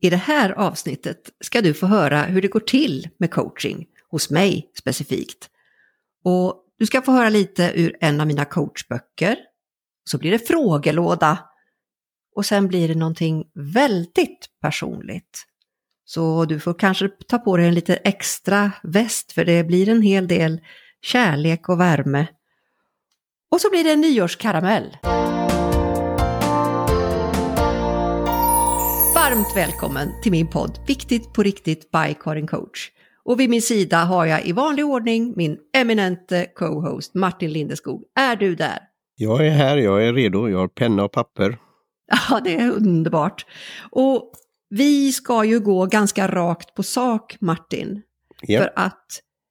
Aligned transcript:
I 0.00 0.10
det 0.10 0.16
här 0.16 0.50
avsnittet 0.50 1.30
ska 1.40 1.60
du 1.60 1.74
få 1.74 1.86
höra 1.86 2.22
hur 2.22 2.42
det 2.42 2.48
går 2.48 2.60
till 2.60 3.08
med 3.18 3.30
coaching, 3.30 3.86
hos 4.10 4.30
mig 4.30 4.70
specifikt. 4.78 5.50
Och 6.24 6.64
du 6.78 6.86
ska 6.86 7.02
få 7.02 7.12
höra 7.12 7.28
lite 7.28 7.72
ur 7.74 7.96
en 8.00 8.20
av 8.20 8.26
mina 8.26 8.44
coachböcker. 8.44 9.36
Så 10.04 10.18
blir 10.18 10.30
det 10.30 10.38
frågelåda. 10.38 11.38
Och 12.36 12.46
sen 12.46 12.68
blir 12.68 12.88
det 12.88 12.94
någonting 12.94 13.44
väldigt 13.54 14.46
personligt. 14.60 15.44
Så 16.04 16.44
du 16.44 16.60
får 16.60 16.74
kanske 16.74 17.08
ta 17.08 17.38
på 17.38 17.56
dig 17.56 17.66
en 17.66 17.74
lite 17.74 17.96
extra 17.96 18.72
väst 18.82 19.32
för 19.32 19.44
det 19.44 19.64
blir 19.64 19.88
en 19.88 20.02
hel 20.02 20.28
del 20.28 20.60
kärlek 21.02 21.68
och 21.68 21.80
värme. 21.80 22.26
Och 23.50 23.60
så 23.60 23.70
blir 23.70 23.84
det 23.84 23.92
en 23.92 24.00
nyårskaramell. 24.00 24.96
Varmt 29.30 29.56
välkommen 29.56 30.12
till 30.22 30.32
min 30.32 30.46
podd 30.46 30.78
Viktigt 30.86 31.32
på 31.32 31.42
riktigt 31.42 31.90
by 31.90 32.14
Karin 32.20 32.46
Coach. 32.46 32.90
Och 33.24 33.40
vid 33.40 33.50
min 33.50 33.62
sida 33.62 33.96
har 33.96 34.26
jag 34.26 34.46
i 34.46 34.52
vanlig 34.52 34.84
ordning 34.86 35.32
min 35.36 35.58
eminente 35.76 36.46
co-host 36.54 37.14
Martin 37.14 37.52
Lindeskog. 37.52 38.04
Är 38.18 38.36
du 38.36 38.54
där? 38.54 38.78
Jag 39.16 39.46
är 39.46 39.50
här, 39.50 39.76
jag 39.76 40.06
är 40.06 40.12
redo, 40.12 40.48
jag 40.48 40.58
har 40.58 40.68
penna 40.68 41.04
och 41.04 41.12
papper. 41.12 41.58
Ja, 42.30 42.40
det 42.44 42.56
är 42.56 42.70
underbart. 42.70 43.46
Och 43.90 44.32
vi 44.70 45.12
ska 45.12 45.44
ju 45.44 45.60
gå 45.60 45.86
ganska 45.86 46.28
rakt 46.28 46.74
på 46.74 46.82
sak, 46.82 47.36
Martin. 47.40 48.02
Ja. 48.42 48.60
För 48.60 48.72
att 48.76 49.06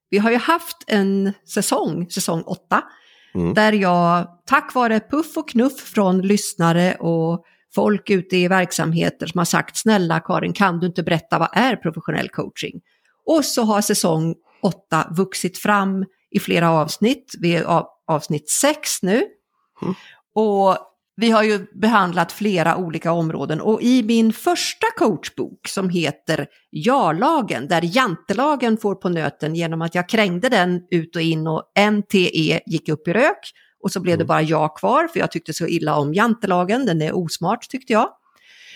vi 0.10 0.18
har 0.18 0.32
ju 0.32 0.38
haft 0.38 0.78
en 0.88 1.34
säsong, 1.54 2.10
säsong 2.10 2.42
8, 2.42 2.84
Mm. 3.36 3.54
där 3.54 3.74
jag 3.74 4.28
tack 4.46 4.74
vare 4.76 5.00
puff 5.00 5.38
och 5.38 5.50
knuff 5.50 5.80
från 5.80 6.22
lyssnare 6.22 6.96
och 6.96 7.46
folk 7.76 8.10
ute 8.10 8.38
i 8.38 8.48
verksamheter 8.48 9.28
som 9.28 9.38
har 9.38 9.46
sagt 9.46 9.78
snälla 9.78 10.20
Karin 10.20 10.54
kan 10.54 10.80
du 10.80 10.88
inte 10.88 11.04
berätta 11.04 11.40
vad 11.40 11.50
är 11.52 11.76
professionell 11.76 12.30
coaching? 12.30 12.82
Och 13.26 13.46
så 13.46 13.64
har 13.64 13.82
säsong 13.82 14.36
8 14.62 15.08
vuxit 15.12 15.58
fram 15.58 16.06
i 16.32 16.40
flera 16.40 16.72
avsnitt, 16.72 17.34
vi 17.40 17.56
är 17.56 17.64
av, 17.64 17.88
avsnitt 18.08 18.50
6 18.50 19.04
nu. 19.04 19.24
Mm. 19.82 19.96
Och 20.36 20.78
vi 21.16 21.32
har 21.32 21.44
ju 21.44 21.66
behandlat 21.74 22.32
flera 22.32 22.78
olika 22.78 23.12
områden 23.12 23.62
och 23.62 23.82
i 23.82 24.04
min 24.04 24.34
första 24.34 24.88
coachbok 24.98 25.68
som 25.68 25.90
heter 25.90 26.48
Ja-lagen, 26.70 27.68
där 27.68 27.82
jantelagen 27.96 28.78
får 28.78 28.96
på 28.96 29.10
nöten 29.10 29.56
genom 29.56 29.82
att 29.82 29.96
jag 29.96 30.10
krängde 30.10 30.50
den 30.50 30.82
ut 30.92 31.16
och 31.16 31.22
in 31.22 31.48
och 31.48 31.64
NTE 31.92 32.60
gick 32.66 32.90
upp 32.90 33.08
i 33.08 33.14
rök 33.14 33.52
och 33.84 33.92
så 33.92 34.00
blev 34.00 34.18
det 34.18 34.24
Mm. 34.24 34.28
bara 34.28 34.42
jag 34.42 34.78
kvar 34.78 35.08
för 35.08 35.20
jag 35.20 35.32
tyckte 35.32 35.54
så 35.54 35.68
illa 35.68 35.96
om 35.98 36.14
jantelagen, 36.14 36.86
den 36.86 37.02
är 37.02 37.16
osmart 37.16 37.70
tyckte 37.70 37.94
jag. 37.94 38.10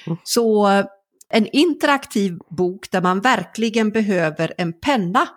Mm. 0.07 0.17
Så 0.23 0.69
eh, 0.69 0.85
en 1.29 1.47
interaktiv 1.47 2.37
bok 2.57 2.91
där 2.91 3.01
man 3.01 3.21
verkligen 3.21 3.89
behöver 3.89 4.53
en 4.57 4.79
penna 4.79 5.27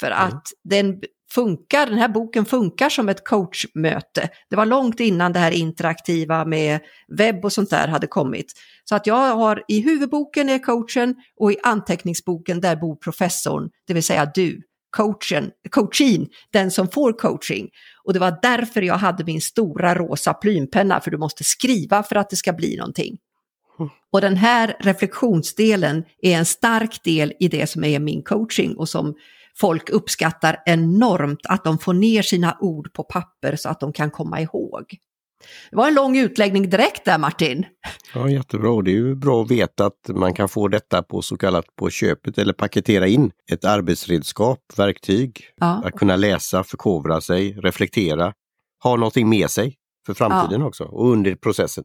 för 0.00 0.06
Mm. 0.10 0.18
att 0.28 0.42
den 0.64 1.00
funkar, 1.30 1.86
den 1.86 1.98
här 1.98 2.08
boken 2.08 2.44
funkar 2.44 2.88
som 2.88 3.08
ett 3.08 3.24
coachmöte. 3.28 4.28
Det 4.50 4.56
var 4.56 4.66
långt 4.66 5.00
innan 5.00 5.32
det 5.32 5.38
här 5.38 5.50
interaktiva 5.50 6.44
med 6.44 6.80
webb 7.18 7.44
och 7.44 7.52
sånt 7.52 7.70
där 7.70 7.88
hade 7.88 8.06
kommit. 8.06 8.52
Så 8.84 8.94
att 8.94 9.06
jag 9.06 9.36
har 9.36 9.64
i 9.68 9.80
huvudboken 9.80 10.48
är 10.48 10.58
coachen 10.58 11.14
och 11.36 11.52
i 11.52 11.56
anteckningsboken 11.62 12.60
där 12.60 12.76
bor 12.76 12.96
professorn, 12.96 13.70
det 13.86 13.94
vill 13.94 14.02
säga 14.02 14.30
du, 14.34 14.62
coachen, 14.96 15.50
coachin, 15.70 16.28
den 16.52 16.70
som 16.70 16.88
får 16.88 17.12
coaching. 17.12 17.68
Och 18.08 18.14
det 18.14 18.20
var 18.20 18.38
därför 18.42 18.82
jag 18.82 18.98
hade 18.98 19.24
min 19.24 19.40
stora 19.40 19.94
rosa 19.94 20.34
plympenna, 20.34 21.00
för 21.00 21.10
du 21.10 21.18
måste 21.18 21.44
skriva 21.44 22.02
för 22.02 22.16
att 22.16 22.30
det 22.30 22.36
ska 22.36 22.52
bli 22.52 22.76
någonting. 22.76 23.16
Mm. 23.78 23.90
Och 24.12 24.20
den 24.20 24.36
här 24.36 24.76
reflektionsdelen 24.80 26.04
är 26.22 26.38
en 26.38 26.44
stark 26.44 27.04
del 27.04 27.32
i 27.40 27.48
det 27.48 27.66
som 27.66 27.84
är 27.84 27.98
min 27.98 28.22
coaching 28.22 28.76
och 28.76 28.88
som 28.88 29.14
folk 29.56 29.90
uppskattar 29.90 30.62
enormt 30.66 31.40
att 31.48 31.64
de 31.64 31.78
får 31.78 31.94
ner 31.94 32.22
sina 32.22 32.56
ord 32.60 32.92
på 32.92 33.04
papper 33.04 33.56
så 33.56 33.68
att 33.68 33.80
de 33.80 33.92
kan 33.92 34.10
komma 34.10 34.40
ihåg. 34.40 34.84
Det 35.70 35.76
var 35.76 35.88
en 35.88 35.94
lång 35.94 36.16
utläggning 36.18 36.70
direkt 36.70 37.04
där 37.04 37.18
Martin. 37.18 37.66
Ja, 38.14 38.28
jättebra. 38.30 38.70
Och 38.70 38.84
det 38.84 38.90
är 38.90 38.94
ju 38.94 39.14
bra 39.14 39.42
att 39.42 39.50
veta 39.50 39.86
att 39.86 40.08
man 40.08 40.34
kan 40.34 40.48
få 40.48 40.68
detta 40.68 41.02
på 41.02 41.22
så 41.22 41.36
kallat 41.36 41.64
på 41.76 41.90
köpet 41.90 42.38
eller 42.38 42.52
paketera 42.52 43.06
in 43.06 43.30
ett 43.52 43.64
arbetsredskap, 43.64 44.58
verktyg, 44.76 45.40
Ja, 45.56 45.82
att 45.84 45.92
kunna 45.92 46.16
läsa, 46.16 46.64
förkovra 46.64 47.20
sig, 47.20 47.52
reflektera, 47.52 48.32
ha 48.82 48.96
någonting 48.96 49.28
med 49.28 49.50
sig 49.50 49.74
för 50.06 50.14
framtiden 50.14 50.62
också 50.62 50.84
och 50.84 51.10
under 51.12 51.34
processen. 51.34 51.84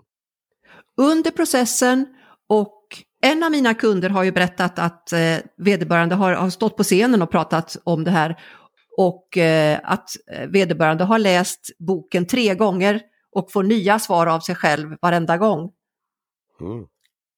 under 0.98 1.32
processen 1.32 2.06
och 2.50 2.80
en 3.22 3.44
av 3.44 3.52
mina 3.52 3.74
kunder 3.74 4.10
har 4.10 4.24
ju 4.24 4.32
berättat 4.32 4.80
att 4.80 5.14
eh, 5.14 5.38
vederbörande 5.58 6.16
har, 6.16 6.34
har 6.34 6.50
stått 6.50 6.78
på 6.78 6.84
scenen 6.84 7.22
och 7.22 7.32
pratat 7.32 7.78
om 7.84 8.04
det 8.04 8.12
här 8.12 8.40
och 8.98 9.38
eh, 9.38 9.80
att 9.84 10.10
eh, 10.32 10.48
vederbörande 10.48 11.04
har 11.04 11.20
läst 11.20 11.60
boken 11.80 12.28
tre 12.28 12.56
gånger 12.56 13.02
och 13.36 13.52
får 13.52 13.64
nya 13.64 14.00
svar 14.00 14.28
av 14.28 14.40
sig 14.40 14.56
själv 14.56 14.96
varenda 15.02 15.38
gång. 15.38 15.72
Mm. 16.62 16.86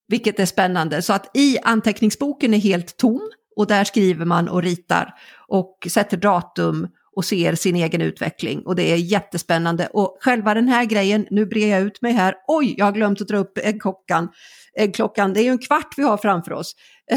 Vilket 0.07 0.39
är 0.39 0.45
spännande. 0.45 1.01
Så 1.01 1.13
att 1.13 1.31
i 1.33 1.57
anteckningsboken 1.63 2.53
är 2.53 2.57
helt 2.57 2.97
tom 2.97 3.31
och 3.56 3.67
där 3.67 3.83
skriver 3.83 4.25
man 4.25 4.50
och 4.50 4.63
ritar 4.63 5.13
och 5.47 5.88
sätter 5.89 6.17
datum 6.17 6.88
och 7.16 7.25
ser 7.25 7.55
sin 7.55 7.75
egen 7.75 8.01
utveckling. 8.01 8.61
Och 8.66 8.75
det 8.75 8.91
är 8.91 8.95
jättespännande. 8.95 9.88
Och 9.88 10.17
själva 10.22 10.53
den 10.53 10.67
här 10.67 10.85
grejen, 10.85 11.28
nu 11.31 11.45
brer 11.45 11.67
jag 11.67 11.81
ut 11.81 12.01
mig 12.01 12.11
här. 12.11 12.35
Oj, 12.47 12.75
jag 12.78 12.85
har 12.85 12.91
glömt 12.91 13.22
att 13.22 13.28
dra 13.28 13.38
upp 13.38 13.57
äggklockan. 13.57 14.29
Äggklockan, 14.78 15.34
det 15.34 15.39
är 15.39 15.44
ju 15.44 15.50
en 15.50 15.57
kvart 15.57 15.94
vi 15.97 16.03
har 16.03 16.17
framför 16.17 16.53
oss. 16.53 16.75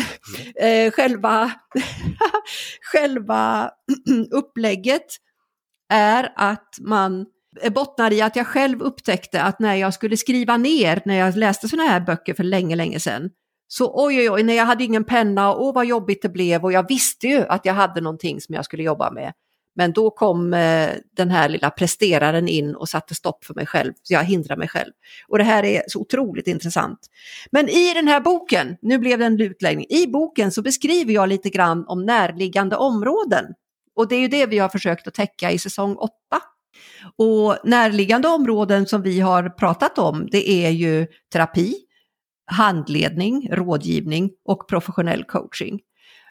Eh, 0.60 0.90
själva, 0.90 1.52
själva 2.92 3.70
upplägget 4.30 5.06
är 5.88 6.32
att 6.36 6.74
man 6.80 7.26
Eh, 7.62 7.72
bottnar 7.72 8.12
i 8.12 8.22
att 8.22 8.36
jag 8.36 8.46
själv 8.46 8.82
upptäckte 8.82 9.42
att 9.42 9.58
när 9.58 9.74
jag 9.74 9.94
skulle 9.94 10.16
skriva 10.16 10.56
ner, 10.56 11.02
när 11.04 11.14
jag 11.14 11.36
läste 11.36 11.68
sådana 11.68 11.88
här 11.88 12.00
böcker 12.00 12.34
för 12.34 12.44
länge, 12.44 12.76
länge 12.76 13.00
sedan, 13.00 13.30
så 13.68 14.06
oj, 14.06 14.18
oj, 14.18 14.30
oj, 14.30 14.42
när 14.42 14.54
jag 14.54 14.66
hade 14.66 14.84
ingen 14.84 15.04
penna, 15.04 15.54
åh 15.54 15.74
vad 15.74 15.86
jobbigt 15.86 16.22
det 16.22 16.28
blev 16.28 16.64
och 16.64 16.72
jag 16.72 16.88
visste 16.88 17.26
ju 17.26 17.46
att 17.48 17.66
jag 17.66 17.74
hade 17.74 18.00
någonting 18.00 18.40
som 18.40 18.54
jag 18.54 18.64
skulle 18.64 18.82
jobba 18.82 19.10
med. 19.10 19.32
Men 19.76 19.92
då 19.92 20.10
kom 20.10 20.54
eh, 20.54 20.90
den 21.16 21.30
här 21.30 21.48
lilla 21.48 21.70
presteraren 21.70 22.48
in 22.48 22.74
och 22.74 22.88
satte 22.88 23.14
stopp 23.14 23.44
för 23.44 23.54
mig 23.54 23.66
själv, 23.66 23.92
så 24.02 24.14
jag 24.14 24.24
hindrade 24.24 24.58
mig 24.58 24.68
själv. 24.68 24.92
Och 25.28 25.38
det 25.38 25.44
här 25.44 25.64
är 25.64 25.82
så 25.88 26.00
otroligt 26.00 26.46
intressant. 26.46 26.98
Men 27.50 27.68
i 27.68 27.94
den 27.94 28.08
här 28.08 28.20
boken, 28.20 28.76
nu 28.82 28.98
blev 28.98 29.18
det 29.18 29.24
en 29.24 29.40
utläggning, 29.40 29.86
i 29.88 30.06
boken 30.06 30.52
så 30.52 30.62
beskriver 30.62 31.12
jag 31.12 31.28
lite 31.28 31.50
grann 31.50 31.84
om 31.88 32.06
närliggande 32.06 32.76
områden. 32.76 33.44
Och 33.96 34.08
det 34.08 34.14
är 34.14 34.20
ju 34.20 34.28
det 34.28 34.46
vi 34.46 34.58
har 34.58 34.68
försökt 34.68 35.08
att 35.08 35.14
täcka 35.14 35.50
i 35.50 35.58
säsong 35.58 35.96
8. 35.96 36.12
Och 37.16 37.56
närliggande 37.64 38.28
områden 38.28 38.86
som 38.86 39.02
vi 39.02 39.20
har 39.20 39.48
pratat 39.48 39.98
om, 39.98 40.28
det 40.32 40.50
är 40.50 40.70
ju 40.70 41.06
terapi, 41.32 41.74
handledning, 42.50 43.48
rådgivning 43.52 44.30
och 44.44 44.68
professionell 44.68 45.24
coaching. 45.24 45.80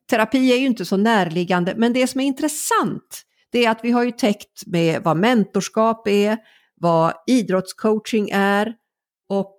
Terapi 0.09 0.51
är 0.51 0.57
ju 0.57 0.65
inte 0.65 0.85
så 0.85 0.97
närliggande, 0.97 1.73
men 1.77 1.93
det 1.93 2.07
som 2.07 2.21
är 2.21 2.25
intressant, 2.25 3.21
det 3.51 3.65
är 3.65 3.71
att 3.71 3.79
vi 3.83 3.91
har 3.91 4.03
ju 4.03 4.11
täckt 4.11 4.67
med 4.67 5.03
vad 5.03 5.17
mentorskap 5.17 6.07
är, 6.07 6.37
vad 6.81 7.13
idrottscoaching 7.27 8.29
är 8.33 8.73
och 9.29 9.57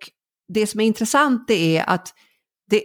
det 0.49 0.67
som 0.67 0.81
är 0.81 0.85
intressant 0.85 1.49
det 1.49 1.77
är 1.77 1.91
att 1.91 2.15
det, 2.71 2.83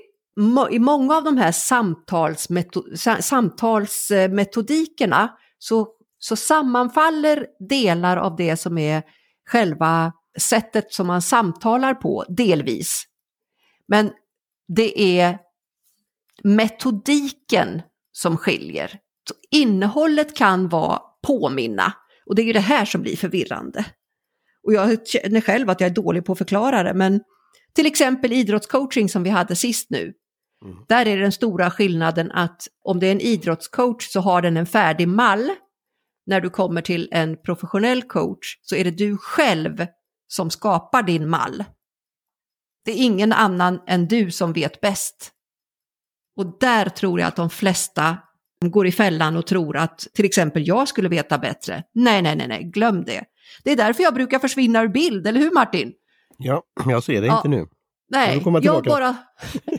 i 0.71 0.79
många 0.79 1.17
av 1.17 1.23
de 1.23 1.37
här 1.37 1.51
samtalsmeto- 1.51 3.21
samtalsmetodikerna 3.21 5.29
så, 5.57 5.87
så 6.23 6.35
sammanfaller 6.35 7.47
delar 7.69 8.17
av 8.17 8.35
det 8.35 8.57
som 8.57 8.77
är 8.77 9.03
själva 9.49 10.13
sättet 10.39 10.93
som 10.93 11.07
man 11.07 11.21
samtalar 11.21 11.93
på, 11.93 12.25
delvis. 12.29 13.03
Men 13.87 14.11
det 14.75 15.19
är 15.19 15.37
metodiken 16.43 17.81
som 18.11 18.37
skiljer. 18.37 18.99
Så 19.27 19.33
innehållet 19.51 20.35
kan 20.37 20.69
vara 20.69 21.01
påminna 21.27 21.93
och 22.25 22.35
det 22.35 22.41
är 22.41 22.45
ju 22.45 22.53
det 22.53 22.59
här 22.59 22.85
som 22.85 23.01
blir 23.01 23.17
förvirrande. 23.17 23.85
Och 24.63 24.73
jag 24.73 25.07
känner 25.07 25.41
själv 25.41 25.69
att 25.69 25.81
jag 25.81 25.89
är 25.89 25.95
dålig 25.95 26.25
på 26.25 26.31
att 26.31 26.37
förklara 26.37 26.83
det, 26.83 26.93
men 26.93 27.21
till 27.73 27.85
exempel 27.85 28.33
idrottscoaching 28.33 29.09
som 29.09 29.23
vi 29.23 29.29
hade 29.29 29.55
sist 29.55 29.89
nu. 29.89 30.13
Mm. 30.65 30.77
Där 30.87 31.05
är 31.05 31.17
den 31.17 31.31
stora 31.31 31.71
skillnaden 31.71 32.31
att 32.31 32.67
om 32.83 32.99
det 32.99 33.07
är 33.07 33.11
en 33.11 33.21
idrottscoach 33.21 34.07
så 34.09 34.19
har 34.19 34.41
den 34.41 34.57
en 34.57 34.65
färdig 34.65 35.07
mall. 35.07 35.49
När 36.25 36.41
du 36.41 36.49
kommer 36.49 36.81
till 36.81 37.09
en 37.11 37.37
professionell 37.37 38.03
coach 38.03 38.57
så 38.61 38.75
är 38.75 38.83
det 38.83 38.91
du 38.91 39.17
själv 39.17 39.85
som 40.27 40.49
skapar 40.49 41.03
din 41.03 41.29
mall. 41.29 41.63
Det 42.85 42.91
är 42.91 43.03
ingen 43.03 43.33
annan 43.33 43.81
än 43.87 44.07
du 44.07 44.31
som 44.31 44.53
vet 44.53 44.81
bäst. 44.81 45.31
Och 46.37 46.59
där 46.59 46.89
tror 46.89 47.19
jag 47.19 47.27
att 47.27 47.35
de 47.35 47.49
flesta 47.49 48.17
går 48.65 48.87
i 48.87 48.91
fällan 48.91 49.37
och 49.37 49.47
tror 49.47 49.77
att 49.77 49.99
till 50.13 50.25
exempel 50.25 50.67
jag 50.67 50.87
skulle 50.87 51.09
veta 51.09 51.37
bättre. 51.37 51.83
Nej, 51.93 52.21
nej, 52.21 52.35
nej, 52.35 52.47
nej, 52.47 52.63
glöm 52.63 53.03
det. 53.03 53.23
Det 53.63 53.71
är 53.71 53.75
därför 53.75 54.03
jag 54.03 54.13
brukar 54.13 54.39
försvinna 54.39 54.83
ur 54.83 54.87
bild, 54.87 55.27
eller 55.27 55.39
hur 55.39 55.51
Martin? 55.51 55.93
Ja, 56.37 56.63
jag 56.85 57.03
ser 57.03 57.21
det 57.21 57.27
Ja. 57.27 57.37
inte 57.37 57.47
nu. 57.47 57.67
Nej, 58.09 58.41
Jag 58.61 58.83
bara... 58.83 59.15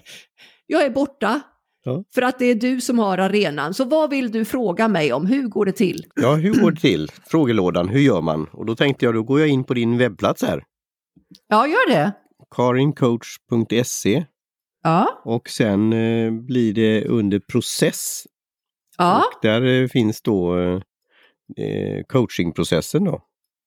jag 0.66 0.82
är 0.82 0.90
borta. 0.90 1.40
Ja. 1.86 2.04
För 2.14 2.22
att 2.22 2.38
det 2.38 2.44
är 2.44 2.54
du 2.54 2.80
som 2.80 2.98
har 2.98 3.18
arenan. 3.18 3.74
Så 3.74 3.84
vad 3.84 4.10
vill 4.10 4.30
du 4.32 4.44
fråga 4.44 4.88
mig 4.88 5.12
om? 5.12 5.26
Hur 5.26 5.48
går 5.48 5.66
det 5.66 5.72
till? 5.72 6.06
Ja, 6.14 6.34
hur 6.34 6.54
går 6.62 6.70
det 6.70 6.80
till? 6.80 7.10
Frågelådan, 7.26 7.88
hur 7.88 8.00
gör 8.00 8.20
man? 8.20 8.46
Och 8.52 8.66
då 8.66 8.76
tänkte 8.76 9.04
jag, 9.04 9.14
då 9.14 9.22
går 9.22 9.40
jag 9.40 9.48
in 9.48 9.64
på 9.64 9.74
din 9.74 9.98
webbplats 9.98 10.42
här. 10.42 10.64
Ja, 11.48 11.66
gör 11.66 11.88
det. 11.90 12.12
karincoach.se 12.56 14.24
Ja, 14.82 15.22
och 15.24 15.48
sen 15.48 15.92
eh, 15.92 16.32
blir 16.32 16.74
det 16.74 17.04
under 17.04 17.38
process. 17.38 18.26
ja, 18.98 19.18
Och 19.18 19.38
där 19.42 19.62
eh, 19.82 19.88
finns 19.88 20.22
då 20.22 20.58
eh, 20.58 20.80
eh, 21.56 22.02
coachingprocessen 22.08 23.04
då. 23.04 23.22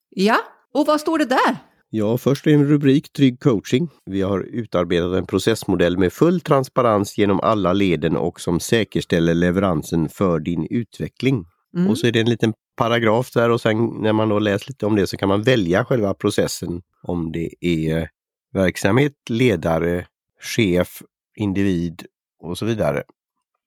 ja. 0.10 0.38
Och 0.74 0.86
vad 0.88 1.02
står 1.02 1.18
det 1.19 1.25
där? 1.25 1.58
Ja, 1.89 2.18
först 2.18 2.48
en 2.48 2.68
rubrik 2.68 3.13
Trygg 3.13 3.39
coaching. 3.39 3.89
Vi 4.06 4.22
har 4.22 4.39
utarbetat 4.39 5.18
en 5.18 5.25
processmodell 5.25 5.98
med 5.98 6.13
full 6.13 6.42
transparens 6.42 7.18
genom 7.18 7.39
alla 7.39 7.74
leden 7.74 8.18
och 8.18 8.42
som 8.42 8.60
säkerställer 8.60 9.34
leveransen 9.34 10.10
för 10.10 10.39
din 10.39 10.68
utveckling. 10.69 11.45
Mm. 11.75 11.89
Och 11.89 11.98
så 11.98 12.07
är 12.07 12.12
det 12.12 12.19
en 12.19 12.30
liten 12.30 12.54
paragraf 12.78 13.31
där 13.31 13.50
och 13.50 13.62
sen 13.62 13.88
när 13.88 14.13
man 14.13 14.30
då 14.30 14.39
läst 14.39 14.69
lite 14.69 14.86
om 14.86 14.95
det 14.95 15.07
så 15.07 15.18
kan 15.18 15.30
man 15.30 15.42
välja 15.42 15.86
själva 15.86 16.13
processen. 16.13 16.81
Om 17.04 17.31
det 17.31 17.50
är 17.62 18.10
verksamhet, 18.54 19.13
ledare, 19.30 20.06
chef, 20.42 21.01
individ 21.36 22.06
och 22.40 22.57
så 22.57 22.66
vidare. 22.66 23.04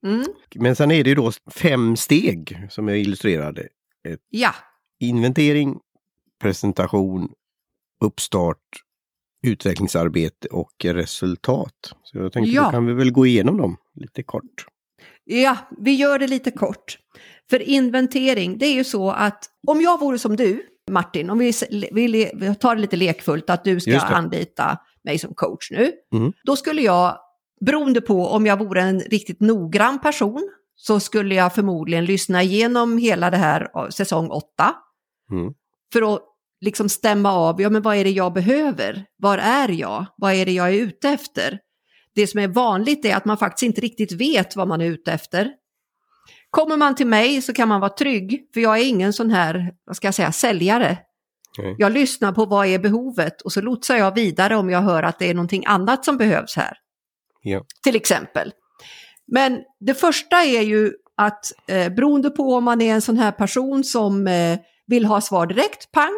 Mm. 0.07 0.25
Men 0.55 0.77
sen 0.77 0.91
är 0.91 1.05
det 1.05 1.11
ju 1.11 1.17
då 1.17 1.33
fem 1.55 1.97
steg 1.97 2.67
som 2.71 2.89
jag 2.89 2.99
illustrerade. 2.99 3.69
Ja, 4.31 4.55
Inventering, 4.99 5.79
presentation, 6.41 7.29
uppstart, 8.01 8.57
utvecklingsarbete 9.47 10.49
och 10.49 10.85
resultat. 10.85 11.93
Så 12.03 12.19
jag 12.19 12.33
tänkte 12.33 12.53
Ja. 12.55 12.65
då 12.65 12.71
kan 12.71 12.87
vi 12.87 12.93
väl 12.93 13.13
gå 13.13 13.27
igenom 13.27 13.57
dem 13.57 13.77
lite 13.95 14.23
kort. 14.23 14.67
Ja, 15.25 15.57
vi 15.79 15.95
gör 15.95 16.19
det 16.19 16.27
lite 16.27 16.51
kort. 16.51 16.99
För 17.51 17.63
inventering, 17.63 18.59
det 18.59 18.67
är 18.67 18.75
ju 18.75 18.85
så 18.85 19.11
att 19.11 19.45
om 19.67 19.81
jag 19.81 20.01
vore 20.01 20.19
som 20.19 20.37
du, 20.37 20.63
Martin, 20.91 21.31
om 21.31 21.39
vi, 21.39 21.53
vi, 21.93 22.31
vi 22.35 22.55
tar 22.55 22.75
det 22.75 22.81
lite 22.81 22.97
lekfullt 22.97 23.51
att 23.51 23.65
du 23.65 23.81
ska 23.81 23.99
anlita 24.01 24.79
mig 25.05 25.19
som 25.19 25.35
coach 25.35 25.71
nu, 25.71 25.93
Mm. 26.13 26.33
då 26.45 26.57
skulle 26.57 26.83
jag, 26.83 27.17
beroende 27.61 28.01
på 28.01 28.27
om 28.27 28.47
jag 28.47 28.59
vore 28.59 28.83
en 28.83 29.01
riktigt 29.01 29.41
noggrann 29.41 29.99
person, 30.01 30.51
så 30.77 31.01
skulle 31.01 31.35
jag 31.35 31.55
förmodligen 31.55 32.05
lyssna 32.05 32.43
igenom 32.43 32.99
hela 32.99 33.31
det 33.31 33.37
här 33.37 33.91
säsong 33.91 34.31
8 34.31 34.75
Mm. 35.33 35.55
för 35.93 36.15
att 36.15 36.23
liksom 36.61 36.89
stämma 36.89 37.33
av, 37.33 37.61
ja 37.61 37.71
men 37.71 37.83
vad 37.83 37.97
är 37.97 38.05
det 38.05 38.11
jag 38.11 38.33
behöver? 38.33 39.05
Var 39.17 39.39
är 39.39 39.69
jag? 39.69 40.07
Vad 40.17 40.35
är 40.35 40.47
det 40.47 40.53
jag 40.53 40.69
är 40.69 40.73
ute 40.73 41.09
efter? 41.09 41.59
Det 42.15 42.27
som 42.27 42.41
är 42.41 42.49
vanligt 42.49 43.05
är 43.05 43.17
att 43.17 43.25
man 43.25 43.39
faktiskt 43.39 43.63
inte 43.63 43.81
riktigt 43.81 44.13
vet 44.13 44.57
vad 44.57 44.69
man 44.69 44.81
är 44.81 44.87
ute 44.87 45.13
efter. 45.13 45.51
Kommer 46.51 46.77
man 46.77 46.95
till 46.95 47.07
mig 47.07 47.43
så 47.43 47.53
kan 47.53 47.69
man 47.69 47.81
vara 47.81 47.91
trygg, 47.91 48.49
för 48.55 48.61
jag 48.61 48.79
är 48.79 48.89
ingen 48.89 49.13
sån 49.13 49.31
här, 49.31 49.73
vad 49.85 49.97
ska 49.97 50.07
jag 50.07 50.15
säga, 50.15 50.33
säljare. 50.33 50.99
Nej. 51.59 51.75
Jag 51.79 51.93
lyssnar 51.93 52.33
på 52.33 52.47
vad 52.47 52.67
är 52.67 52.79
behovet 52.79 53.41
och 53.41 53.53
så 53.53 53.61
lotsar 53.61 53.97
jag 53.97 54.15
vidare 54.15 54.57
om 54.57 54.71
jag 54.71 54.81
hör 54.81 55.03
att 55.03 55.19
det 55.19 55.31
är 55.31 55.35
någonting 55.35 55.67
annat 55.67 56.05
som 56.05 56.17
behövs 56.17 56.57
här. 56.57 56.77
Ja. 57.43 57.65
Till 57.83 57.97
exempel. 57.97 58.53
Men 59.27 59.59
det 59.81 59.95
första 59.95 60.37
är 60.37 60.63
ju 60.63 60.93
att 61.17 61.45
eh, 61.69 61.93
beroende 61.93 62.31
på 62.31 62.55
om 62.55 62.65
man 62.65 62.81
är 62.81 62.95
en 62.95 63.03
sån 63.03 63.19
här 63.19 63.33
person 63.33 63.85
som 63.85 64.27
eh, 64.27 64.59
vill 64.87 65.05
ha 65.05 65.21
svar 65.21 65.47
direkt, 65.47 65.93
pang. 65.93 66.13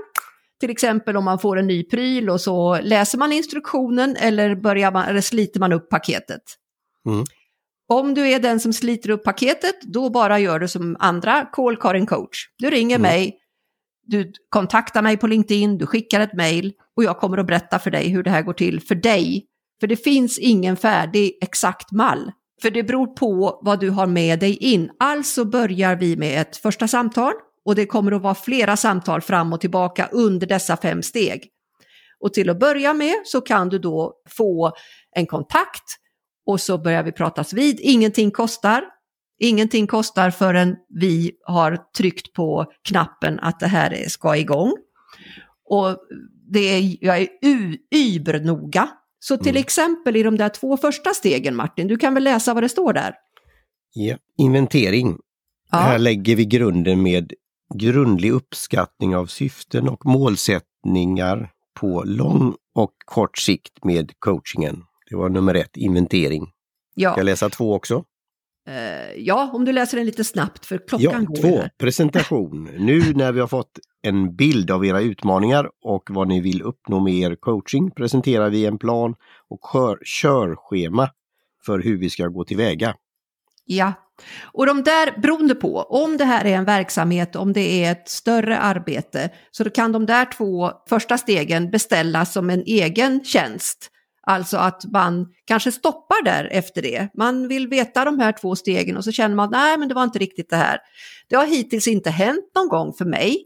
Till 0.63 0.71
exempel 0.71 1.17
om 1.17 1.25
man 1.25 1.39
får 1.39 1.59
en 1.59 1.67
ny 1.67 1.85
pryl 1.85 2.31
och 2.31 2.41
så 2.41 2.81
läser 2.81 3.19
man 3.19 3.33
instruktionen 3.33 4.17
eller, 4.17 4.55
börjar 4.55 4.93
man, 4.93 5.05
eller 5.05 5.21
sliter 5.21 5.61
man 5.61 5.73
upp 5.73 5.91
paketet. 5.91 6.43
Mm. 7.09 7.25
Om 7.89 8.15
du 8.15 8.29
är 8.29 8.41
den 8.41 8.61
som 8.61 8.73
sliter 8.73 9.11
upp 9.11 9.25
paketet, 9.25 9.83
då 9.83 10.11
bara 10.11 10.39
gör 10.39 10.59
du 10.59 10.69
som 10.69 10.97
andra, 10.99 11.47
call 11.53 11.77
Karin 11.77 12.07
coach. 12.07 12.47
Du 12.59 12.71
ringer 12.71 12.97
Mm. 12.97 13.03
mig, 13.03 13.39
du 14.07 14.33
kontaktar 14.49 15.03
mig 15.03 15.17
på 15.17 15.27
LinkedIn, 15.27 15.79
du 15.79 15.87
skickar 15.87 16.21
ett 16.21 16.35
mail 16.35 16.73
och 16.97 17.05
jag 17.05 17.19
kommer 17.19 17.39
att 17.39 17.47
berätta 17.47 17.79
för 17.79 17.91
dig 17.91 18.09
hur 18.09 18.23
det 18.23 18.31
här 18.31 18.43
går 18.43 18.53
till 18.53 18.81
för 18.81 18.95
dig. 18.95 19.47
För 19.81 19.87
det 19.87 19.97
finns 19.97 20.39
ingen 20.39 20.77
färdig 20.77 21.39
exakt 21.43 21.93
mall. 21.93 22.33
För 22.63 22.71
det 22.71 22.83
beror 22.83 23.07
på 23.07 23.61
vad 23.63 23.81
du 23.81 23.91
har 23.91 24.07
med 24.07 24.39
dig 24.41 24.57
in. 24.57 24.91
Alltså 24.99 25.45
börjar 25.45 25.97
vi 25.97 26.17
med 26.17 26.41
ett 26.41 26.57
första 26.57 26.89
samtal 26.89 27.33
och 27.65 27.75
det 27.75 27.87
kommer 27.87 28.13
att 28.13 28.23
vara 28.23 28.35
flera 28.35 28.77
samtal 28.77 29.21
fram 29.21 29.53
och 29.53 29.61
tillbaka 29.61 30.09
under 30.13 30.47
dessa 30.47 30.77
fem 30.77 31.03
steg. 31.03 31.49
Och 32.21 32.33
till 32.35 32.51
att 32.51 32.59
börja 32.61 32.95
med 32.95 33.15
så 33.25 33.41
kan 33.41 33.69
du 33.69 33.79
då 33.79 34.15
få 34.29 34.73
en 35.17 35.27
kontakt 35.27 35.85
och 36.47 36.61
så 36.61 36.79
börjar 36.79 37.03
vi 37.03 37.13
pratas 37.13 37.53
vid. 37.53 37.81
Ingenting 37.81 38.31
kostar. 38.31 38.85
Ingenting 39.41 39.87
kostar 39.87 40.31
förrän 40.31 40.77
vi 40.89 41.33
har 41.45 41.79
tryckt 41.97 42.33
på 42.33 42.67
knappen 42.89 43.39
att 43.41 43.61
det 43.61 43.67
här 43.67 43.93
är- 43.93 44.09
ska 44.09 44.37
igång. 44.37 44.77
Och 45.69 45.97
det 46.53 46.61
är, 46.61 46.97
jag 47.01 47.19
är 47.21 47.29
übernoga. 47.95 48.89
Så 49.19 49.37
till 49.37 49.51
Mm. 49.51 49.61
exempel 49.61 50.17
i 50.17 50.23
de 50.23 50.37
där 50.37 50.49
två 50.49 50.77
första 50.77 51.11
stegen, 51.15 51.57
Martin, 51.57 51.87
du 51.89 51.97
kan 51.97 52.15
väl 52.15 52.25
läsa 52.25 52.55
vad 52.55 52.63
det 52.63 52.69
står 52.69 52.93
där? 52.93 53.15
Ja. 53.95 54.17
Inventering. 54.39 55.17
Här 55.71 55.99
lägger 55.99 56.37
vi 56.37 56.45
grunden 56.45 57.03
med 57.03 57.33
grundlig 57.75 58.31
uppskattning 58.33 59.17
av 59.17 59.27
syften 59.27 59.89
och 59.89 60.07
målsättningar 60.07 61.51
på 61.81 62.03
lång 62.07 62.55
och 62.75 62.93
kort 63.05 63.39
sikt 63.39 63.85
med 63.85 64.13
coachingen. 64.19 64.85
Det 65.11 65.17
var 65.17 65.29
nummer 65.29 65.55
ett, 65.55 65.77
inventering. 65.77 66.51
ja. 66.95 67.11
Ska 67.13 67.21
jag 67.21 67.25
läsa 67.25 67.49
två 67.51 67.75
också? 67.75 68.05
Eh, 68.69 69.13
ja, 69.19 69.51
om 69.53 69.65
du 69.65 69.73
läser 69.73 69.97
den 69.97 70.07
lite 70.07 70.25
snabbt 70.25 70.67
för 70.67 70.79
klockan 70.89 71.11
Ja, 71.13 71.19
går 71.21 71.37
två. 71.37 71.57
här. 71.57 71.71
Presentation. 71.79 72.65
Nu 72.79 73.15
när 73.15 73.33
vi 73.33 73.41
har 73.41 73.47
fått 73.47 73.79
en 74.03 74.37
bild 74.37 74.71
av 74.71 74.87
era 74.87 75.01
utmaningar 75.01 75.71
och 75.85 76.03
vad 76.11 76.29
ni 76.29 76.41
vill 76.41 76.63
uppnå 76.63 77.01
med 77.01 77.15
er 77.15 77.35
coaching 77.35 77.91
presenterar 77.91 78.51
vi 78.51 78.67
en 78.67 78.79
plan 78.79 79.15
och 79.49 79.61
kör, 79.73 79.99
körschema 80.05 81.09
för 81.67 81.79
hur 81.79 81.99
vi 81.99 82.11
ska 82.11 82.29
gå 82.29 82.45
tillväga. 82.45 82.95
Ja, 83.65 83.93
och 84.53 84.67
de 84.67 84.83
där, 84.83 85.21
beroende 85.21 85.55
på 85.55 85.77
om 85.83 86.17
det 86.17 86.25
här 86.25 86.45
är 86.45 86.57
en 86.57 86.65
verksamhet, 86.65 87.37
om 87.37 87.53
det 87.53 87.85
är 87.85 87.93
ett 87.93 88.09
större 88.09 88.59
arbete, 88.59 89.31
så 89.51 89.65
då 89.65 89.71
kan 89.71 89.93
de 89.93 90.07
där 90.07 90.25
två 90.25 90.71
första 90.89 91.19
stegen 91.19 91.71
beställas 91.71 92.33
som 92.33 92.51
en 92.51 92.63
egen 92.67 93.25
tjänst. 93.25 93.89
Alltså 94.27 94.57
att 94.57 94.85
man 94.93 95.27
kanske 95.45 95.73
stoppar 95.73 96.25
där 96.25 96.49
efter 96.53 96.83
det. 96.83 97.09
Man 97.15 97.49
vill 97.49 97.69
veta 97.69 98.05
de 98.05 98.21
här 98.21 98.33
två 98.33 98.57
stegen 98.57 98.97
och 98.97 99.05
så 99.05 99.13
känner 99.13 99.37
man 99.37 99.49
nej 99.53 99.79
men 99.79 99.89
det 99.89 99.95
var 99.95 100.05
inte 100.05 100.19
riktigt 100.19 100.51
det 100.51 100.57
här. 100.57 100.79
Det 101.29 101.37
har 101.37 101.47
hittills 101.47 101.89
inte 101.89 102.11
hänt 102.11 102.51
någon 102.55 102.69
gång 102.69 102.93
för 102.93 103.05
mig, 103.05 103.45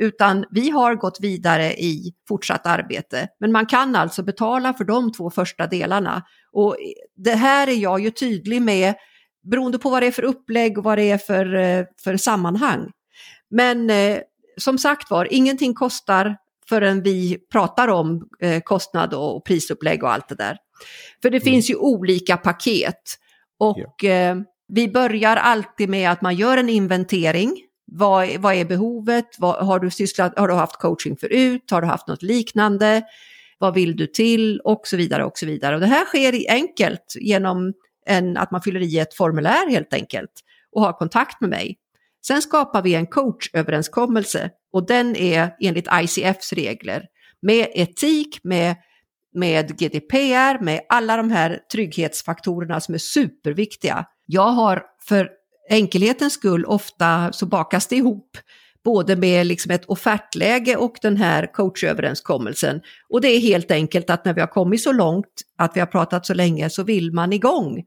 utan 0.00 0.44
vi 0.50 0.70
har 0.70 0.94
gått 0.94 1.18
vidare 1.20 1.72
i 1.72 2.12
fortsatt 2.28 2.66
arbete. 2.66 3.28
Men 3.40 3.52
man 3.52 3.66
kan 3.66 3.96
alltså 3.96 4.22
betala 4.22 4.74
för 4.74 4.84
de 4.84 5.12
två 5.12 5.30
första 5.30 5.66
delarna. 5.66 6.22
Och 6.52 6.76
det 7.16 7.34
här 7.34 7.68
är 7.68 7.76
jag 7.76 8.00
ju 8.00 8.10
tydlig 8.10 8.62
med 8.62 8.94
beroende 9.50 9.78
på 9.78 9.90
vad 9.90 10.02
det 10.02 10.06
är 10.06 10.10
för 10.12 10.22
upplägg 10.22 10.78
och 10.78 10.84
vad 10.84 10.98
det 10.98 11.10
är 11.10 11.18
för, 11.18 11.54
eh, 11.54 11.84
för 12.04 12.16
sammanhang. 12.16 12.90
Men 13.50 13.90
eh, 13.90 14.18
som 14.56 14.78
sagt 14.78 15.10
var, 15.10 15.32
ingenting 15.32 15.74
kostar 15.74 16.36
förrän 16.68 17.02
vi 17.02 17.38
pratar 17.52 17.88
om 17.88 18.28
eh, 18.40 18.60
kostnad 18.62 19.14
och, 19.14 19.36
och 19.36 19.44
prisupplägg 19.44 20.02
och 20.04 20.12
allt 20.12 20.28
det 20.28 20.34
där. 20.34 20.56
För 21.22 21.30
det 21.30 21.36
Mm. 21.36 21.44
finns 21.44 21.70
ju 21.70 21.74
olika 21.76 22.36
paket. 22.36 23.02
Och 23.58 24.04
eh, 24.04 24.36
vi 24.68 24.88
börjar 24.88 25.36
alltid 25.36 25.88
med 25.88 26.10
att 26.10 26.22
man 26.22 26.34
gör 26.36 26.56
en 26.56 26.68
inventering. 26.68 27.56
Vad, 27.92 28.24
är- 28.24 28.38
vad 28.38 28.54
är 28.54 28.64
behovet? 28.64 29.26
Vad, 29.38 29.66
har, 29.66 29.78
du 29.80 29.90
sysslat, 29.90 30.38
har 30.38 30.48
du 30.48 30.54
haft 30.54 30.76
coaching 30.76 31.16
förut? 31.16 31.70
Har 31.70 31.80
du 31.80 31.86
haft 31.86 32.08
något 32.08 32.22
liknande? 32.22 33.02
Vad 33.58 33.74
vill 33.74 33.96
du 33.96 34.06
till? 34.06 34.60
Och 34.64 34.80
så 34.86 34.96
vidare 34.96 35.24
och 35.24 35.38
så 35.38 35.46
vidare. 35.46 35.74
Och 35.74 35.80
det 35.80 35.86
här 35.86 36.04
sker 36.04 36.50
enkelt 36.52 37.14
genom 37.20 37.72
än 38.08 38.36
att 38.36 38.50
man 38.50 38.62
fyller 38.62 38.80
i 38.80 38.98
ett 38.98 39.14
formulär 39.14 39.70
helt 39.70 39.92
enkelt 39.92 40.30
och 40.72 40.82
har 40.82 40.92
kontakt 40.92 41.40
med 41.40 41.50
mig. 41.50 41.78
Sen 42.26 42.42
skapar 42.42 42.82
vi 42.82 42.94
en 42.94 43.06
coachöverenskommelse 43.06 44.50
och 44.72 44.86
den 44.86 45.16
är 45.16 45.54
enligt 45.60 45.88
ICFs 45.92 46.52
regler 46.52 47.04
med 47.42 47.68
etik, 47.74 48.40
med, 48.44 48.76
med 49.34 49.78
GDPR, 49.78 50.64
med 50.64 50.80
alla 50.88 51.16
de 51.16 51.30
här 51.30 51.58
trygghetsfaktorerna 51.72 52.80
som 52.80 52.94
är 52.94 52.98
superviktiga. 52.98 54.04
Jag 54.26 54.48
har 54.48 54.82
för 55.08 55.30
enkelhetens 55.70 56.32
skull 56.32 56.64
ofta 56.64 57.32
så 57.32 57.46
bakas 57.46 57.86
det 57.86 57.96
ihop 57.96 58.38
både 58.84 59.16
med 59.16 59.46
liksom 59.46 59.70
ett 59.70 59.84
offertläge 59.84 60.76
och 60.76 60.96
den 61.02 61.16
här 61.16 61.52
coachöverenskommelsen. 61.52 62.80
Och 63.08 63.20
det 63.20 63.28
är 63.28 63.40
helt 63.40 63.70
enkelt 63.70 64.10
att 64.10 64.24
när 64.24 64.34
vi 64.34 64.40
har 64.40 64.48
kommit 64.48 64.82
så 64.82 64.92
långt, 64.92 65.26
att 65.58 65.76
vi 65.76 65.80
har 65.80 65.86
pratat 65.86 66.26
så 66.26 66.34
länge, 66.34 66.70
så 66.70 66.82
vill 66.82 67.12
man 67.12 67.32
igång. 67.32 67.84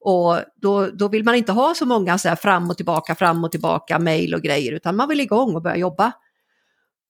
Och 0.00 0.36
då, 0.56 0.86
då 0.86 1.08
vill 1.08 1.24
man 1.24 1.34
inte 1.34 1.52
ha 1.52 1.74
så 1.74 1.86
många 1.86 2.18
så 2.18 2.28
här 2.28 2.36
fram 2.36 2.70
och 2.70 2.76
tillbaka, 2.76 3.14
fram 3.14 3.44
och 3.44 3.50
tillbaka, 3.50 3.98
mejl 3.98 4.34
och 4.34 4.42
grejer, 4.42 4.72
utan 4.72 4.96
man 4.96 5.08
vill 5.08 5.20
igång 5.20 5.54
och 5.54 5.62
börja 5.62 5.76
jobba. 5.76 6.12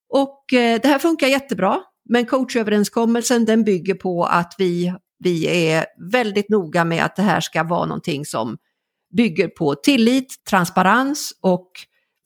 Och 0.09 0.53
eh, 0.53 0.79
det 0.81 0.87
här 0.87 0.99
funkar 0.99 1.27
jättebra, 1.27 1.79
men 2.09 2.25
coachöverenskommelsen 2.25 3.45
den 3.45 3.63
bygger 3.63 3.95
på 3.95 4.25
att 4.25 4.55
vi 4.57 4.93
vi 5.23 5.67
är 5.67 5.85
väldigt 6.11 6.49
noga 6.49 6.85
med 6.85 7.05
att 7.05 7.15
det 7.15 7.21
här 7.21 7.41
ska 7.41 7.63
vara 7.63 7.85
någonting 7.85 8.25
som 8.25 8.57
bygger 9.17 9.47
på 9.47 9.75
tillit, 9.75 10.35
transparens 10.49 11.37
och 11.41 11.71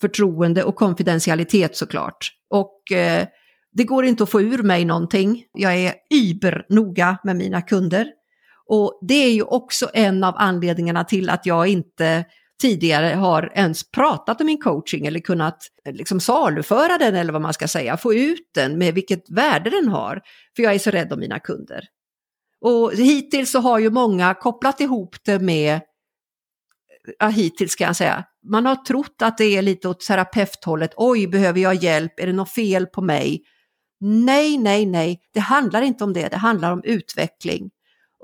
förtroende 0.01 0.63
och 0.63 0.75
konfidentialitet 0.75 1.77
såklart. 1.77 2.31
Och 2.49 2.91
eh, 2.91 3.27
det 3.71 3.83
går 3.83 4.05
inte 4.05 4.23
att 4.23 4.29
få 4.29 4.41
ur 4.41 4.63
mig 4.63 4.85
någonting. 4.85 5.43
Jag 5.53 5.75
är 5.75 5.93
übernoga 6.09 7.17
med 7.23 7.35
mina 7.35 7.61
kunder. 7.61 8.07
Och 8.67 8.99
det 9.07 9.13
är 9.13 9.31
ju 9.31 9.43
också 9.43 9.89
en 9.93 10.23
av 10.23 10.33
anledningarna 10.37 11.03
till 11.03 11.29
att 11.29 11.45
jag 11.45 11.67
inte 11.67 12.25
tidigare 12.61 13.15
har 13.15 13.51
ens 13.55 13.91
pratat 13.91 14.41
om 14.41 14.47
min 14.47 14.61
coaching 14.61 15.05
eller 15.05 15.19
kunnat 15.19 15.57
eh, 15.85 15.93
liksom 15.93 16.19
saluföra 16.19 16.97
den 16.97 17.15
eller 17.15 17.33
vad 17.33 17.41
man 17.41 17.53
ska 17.53 17.67
säga, 17.67 17.97
få 17.97 18.13
ut 18.13 18.49
den 18.53 18.77
med 18.77 18.93
vilket 18.93 19.29
värde 19.29 19.69
den 19.69 19.87
har. 19.87 20.21
För 20.55 20.63
jag 20.63 20.73
är 20.73 20.79
så 20.79 20.91
rädd 20.91 21.13
om 21.13 21.19
mina 21.19 21.39
kunder. 21.39 21.83
Och 22.61 22.93
hittills 22.93 23.51
så 23.51 23.59
har 23.59 23.79
ju 23.79 23.89
många 23.89 24.33
kopplat 24.33 24.81
ihop 24.81 25.15
det 25.25 25.39
med, 25.39 25.73
eh, 25.75 25.81
ja 27.19 27.27
hittills 27.27 27.75
kan 27.75 27.87
jag 27.87 27.95
säga, 27.95 28.23
man 28.49 28.65
har 28.65 28.75
trott 28.75 29.21
att 29.21 29.37
det 29.37 29.57
är 29.57 29.61
lite 29.61 29.89
åt 29.89 29.99
terapeuthållet, 29.99 30.91
oj 30.97 31.27
behöver 31.27 31.59
jag 31.59 31.75
hjälp, 31.75 32.19
är 32.19 32.27
det 32.27 32.33
något 32.33 32.51
fel 32.51 32.85
på 32.85 33.01
mig? 33.01 33.41
Nej, 33.99 34.57
nej, 34.57 34.85
nej, 34.85 35.19
det 35.33 35.39
handlar 35.39 35.81
inte 35.81 36.03
om 36.03 36.13
det, 36.13 36.27
det 36.27 36.37
handlar 36.37 36.71
om 36.71 36.81
utveckling. 36.83 37.69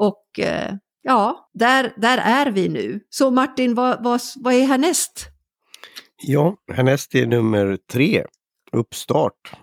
Och 0.01 0.39
eh, 0.39 0.75
ja, 1.01 1.49
där, 1.53 1.93
där 1.97 2.17
är 2.17 2.51
vi 2.51 2.69
nu. 2.69 2.99
Så 3.09 3.31
Martin, 3.31 3.75
vad, 3.75 4.03
vad, 4.03 4.21
vad 4.35 4.53
är 4.53 4.65
härnäst? 4.65 5.27
Ja, 6.23 6.55
härnäst 6.73 7.15
är 7.15 7.25
nummer 7.25 7.77
tre, 7.91 8.25
uppstart. 8.71 9.53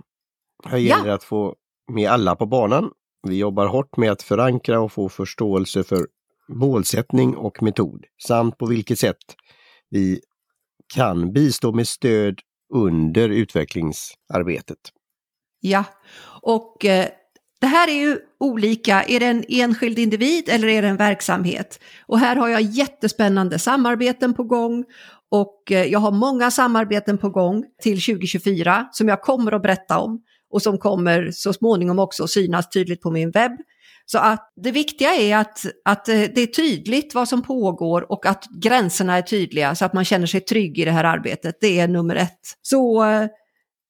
Här 0.64 0.78
gäller 0.78 1.02
det 1.02 1.08
ja. 1.08 1.14
att 1.14 1.24
få 1.24 1.54
med 1.92 2.10
alla 2.10 2.36
på 2.36 2.46
banan. 2.46 2.90
Vi 3.22 3.38
jobbar 3.38 3.66
hårt 3.66 3.96
med 3.96 4.12
att 4.12 4.22
förankra 4.22 4.80
och 4.80 4.92
få 4.92 5.08
förståelse 5.08 5.84
för 5.84 6.06
målsättning 6.48 7.36
och 7.36 7.62
metod 7.62 8.04
samt 8.26 8.58
på 8.58 8.66
vilket 8.66 8.98
sätt 8.98 9.36
vi 9.90 10.20
kan 10.94 11.32
bistå 11.32 11.72
med 11.72 11.88
stöd 11.88 12.40
under 12.74 13.28
utvecklingsarbetet. 13.28 14.78
Ja, 15.60 15.84
och 16.42 16.84
eh, 16.84 17.08
det 17.60 17.66
här 17.66 17.88
är 17.88 17.94
ju 17.94 18.18
olika, 18.40 19.02
är 19.02 19.20
det 19.20 19.26
en 19.26 19.44
enskild 19.48 19.98
individ 19.98 20.48
eller 20.48 20.68
är 20.68 20.82
det 20.82 20.88
en 20.88 20.96
verksamhet? 20.96 21.80
Och 22.06 22.18
här 22.18 22.36
har 22.36 22.48
jag 22.48 22.62
jättespännande 22.62 23.58
samarbeten 23.58 24.34
på 24.34 24.44
gång 24.44 24.84
och 25.30 25.72
eh, 25.72 25.84
jag 25.84 25.98
har 25.98 26.10
många 26.10 26.50
samarbeten 26.50 27.18
på 27.18 27.30
gång 27.30 27.64
till 27.82 28.02
2024 28.02 28.88
som 28.92 29.08
jag 29.08 29.22
kommer 29.22 29.52
att 29.52 29.62
berätta 29.62 29.98
om 29.98 30.22
och 30.50 30.62
som 30.62 30.78
kommer 30.78 31.30
så 31.30 31.52
småningom 31.52 31.98
också 31.98 32.26
synas 32.26 32.70
tydligt 32.70 33.02
på 33.02 33.10
min 33.10 33.30
webb. 33.30 33.52
Så 34.06 34.18
att 34.18 34.52
det 34.56 34.70
viktiga 34.70 35.14
är 35.14 35.36
att, 35.36 35.66
att 35.84 36.08
eh, 36.08 36.14
det 36.14 36.40
är 36.40 36.46
tydligt 36.46 37.14
vad 37.14 37.28
som 37.28 37.42
pågår 37.42 38.12
och 38.12 38.26
att 38.26 38.44
gränserna 38.62 39.16
är 39.16 39.22
tydliga 39.22 39.74
så 39.74 39.84
att 39.84 39.92
man 39.92 40.04
känner 40.04 40.26
sig 40.26 40.40
trygg 40.40 40.78
i 40.78 40.84
det 40.84 40.90
här 40.90 41.04
arbetet. 41.04 41.58
Det 41.60 41.80
är 41.80 41.88
nummer 41.88 42.16
ett. 42.16 42.40
Så 42.62 43.04
eh, 43.04 43.26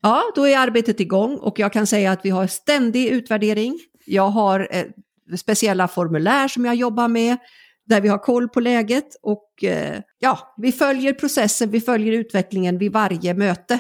Ja, 0.02 0.23
då 0.35 0.47
är 0.47 0.59
arbetet 0.59 1.00
igång 1.00 1.37
och 1.37 1.59
jag 1.59 1.73
kan 1.73 1.87
säga 1.87 2.12
att 2.12 2.25
vi 2.25 2.31
har 2.31 2.47
ständig 2.47 3.09
utvärdering. 3.09 3.78
Jag 4.05 4.28
har 4.28 4.69
eh, 4.71 4.85
speciella 5.37 5.88
formulär 5.88 6.49
som 6.49 6.64
jag 6.64 6.75
jobbar 6.75 7.09
med 7.09 7.37
där 7.87 8.00
vi 8.00 8.09
har 8.09 8.19
koll 8.19 8.49
på 8.49 8.61
läget 8.61 9.17
och 9.23 9.64
eh, 9.64 10.00
ja, 10.19 10.55
vi 10.57 10.73
följer 10.73 11.12
processen, 11.12 11.71
vi 11.71 11.81
följer 11.81 12.12
utvecklingen 12.12 12.78
vid 12.78 12.93
varje 12.93 13.35
möte. 13.35 13.78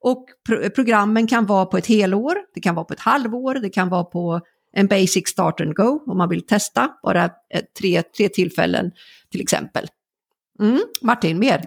Och 0.00 0.26
pro 0.46 0.70
programmen 0.70 1.26
kan 1.26 1.46
vara 1.46 1.66
på 1.66 1.78
ett 1.78 1.86
helår, 1.86 2.34
det 2.54 2.60
kan 2.60 2.74
vara 2.74 2.84
på 2.84 2.94
ett 2.94 3.00
halvår, 3.00 3.54
det 3.54 3.70
kan 3.70 3.88
vara 3.88 4.04
på 4.04 4.40
en 4.72 4.86
basic 4.86 5.28
start 5.28 5.60
and 5.60 5.74
go 5.74 6.02
om 6.06 6.18
man 6.18 6.28
vill 6.28 6.46
testa, 6.46 6.88
bara 7.02 7.30
tre, 7.80 8.02
tre 8.02 8.28
tillfällen 8.28 8.90
till 9.30 9.40
exempel. 9.40 9.86
Mm, 10.60 10.80
Martin, 11.02 11.38
mer? 11.38 11.64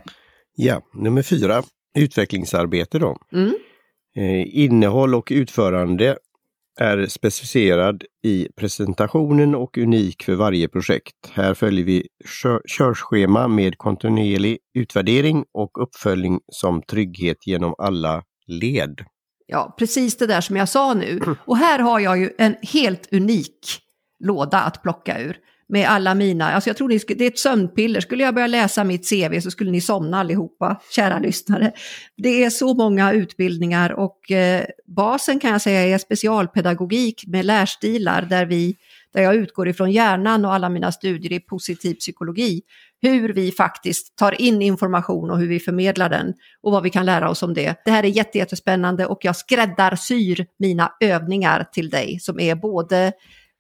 Ja, 0.56 0.82
nummer 0.94 1.22
fyra, 1.22 1.64
utvecklingsarbete 1.96 3.00
då. 3.00 3.18
Mm. 3.34 3.54
Eh, 4.16 4.58
innehåll 4.58 5.16
och 5.16 5.28
utförande 5.32 6.18
är 6.80 7.06
specificerad 7.06 8.04
i 8.24 8.48
presentationen 8.56 9.56
och 9.56 9.78
unik 9.78 10.24
för 10.24 10.36
varje 10.36 10.68
projekt. 10.68 11.16
Här 11.32 11.54
följer 11.54 11.86
vi 11.86 12.08
körschema 12.78 13.48
med 13.48 13.78
kontinuerlig 13.78 14.58
utvärdering 14.74 15.46
och 15.54 15.84
uppföljning 15.84 16.40
som 16.52 16.82
trygghet 16.82 17.48
genom 17.48 17.76
alla 17.78 18.24
led. 18.48 19.06
Ja, 19.48 19.76
precis 19.80 20.18
det 20.18 20.28
där 20.28 20.42
som 20.42 20.56
jag 20.58 20.70
sa 20.70 20.94
nu. 20.94 21.22
Och 21.46 21.58
här 21.58 21.80
har 21.80 22.00
jag 22.00 22.18
ju 22.18 22.30
en 22.38 22.56
helt 22.62 23.14
unik 23.14 23.80
låda 24.20 24.62
att 24.62 24.82
plocka 24.82 25.20
ur 25.22 25.38
med 25.70 25.90
alla 25.90 26.16
mina, 26.16 26.52
alltså 26.52 26.70
jag 26.70 26.78
tror 26.78 26.88
ni, 26.88 27.00
det 27.08 27.24
är 27.24 27.28
ett 27.28 27.40
sömnpiller, 27.40 28.02
skulle 28.02 28.24
jag 28.24 28.34
börja 28.34 28.48
läsa 28.48 28.84
mitt 28.84 29.10
CV 29.10 29.40
så 29.40 29.52
skulle 29.52 29.72
ni 29.72 29.82
somna 29.82 30.20
allihopa, 30.20 30.82
kära 30.96 31.20
lyssnare. 31.20 31.72
Det 32.18 32.44
är 32.44 32.50
så 32.50 32.74
många 32.74 33.12
utbildningar 33.12 33.92
och 33.92 34.32
eh, 34.32 34.66
basen 34.88 35.40
kan 35.40 35.52
jag 35.52 35.62
säga 35.62 35.96
är 35.96 35.98
specialpedagogik 35.98 37.24
med 37.28 37.46
lärstilar 37.46 38.22
där, 38.22 38.46
vi, 38.46 38.76
där 39.14 39.22
jag 39.22 39.36
utgår 39.36 39.68
ifrån 39.68 39.92
hjärnan 39.92 40.46
och 40.46 40.54
alla 40.54 40.70
mina 40.70 40.92
studier 40.92 41.34
i 41.34 41.40
positiv 41.40 41.94
psykologi. 41.94 42.62
Hur 43.02 43.34
vi 43.34 43.52
faktiskt 43.52 44.16
tar 44.16 44.42
in 44.42 44.62
information 44.62 45.32
och 45.32 45.40
hur 45.40 45.48
vi 45.48 45.60
förmedlar 45.60 46.10
den 46.10 46.34
och 46.62 46.72
vad 46.72 46.84
vi 46.84 46.90
kan 46.90 47.06
lära 47.06 47.30
oss 47.30 47.44
om 47.44 47.54
det. 47.54 47.82
Det 47.86 47.92
här 47.92 48.04
är 48.04 48.36
jättespännande 48.36 49.06
och 49.06 49.20
jag 49.22 49.36
skräddarsyr 49.36 50.46
mina 50.60 50.92
övningar 51.00 51.66
till 51.72 51.90
dig 51.90 52.20
som 52.20 52.40
är 52.40 52.56
både 52.56 53.14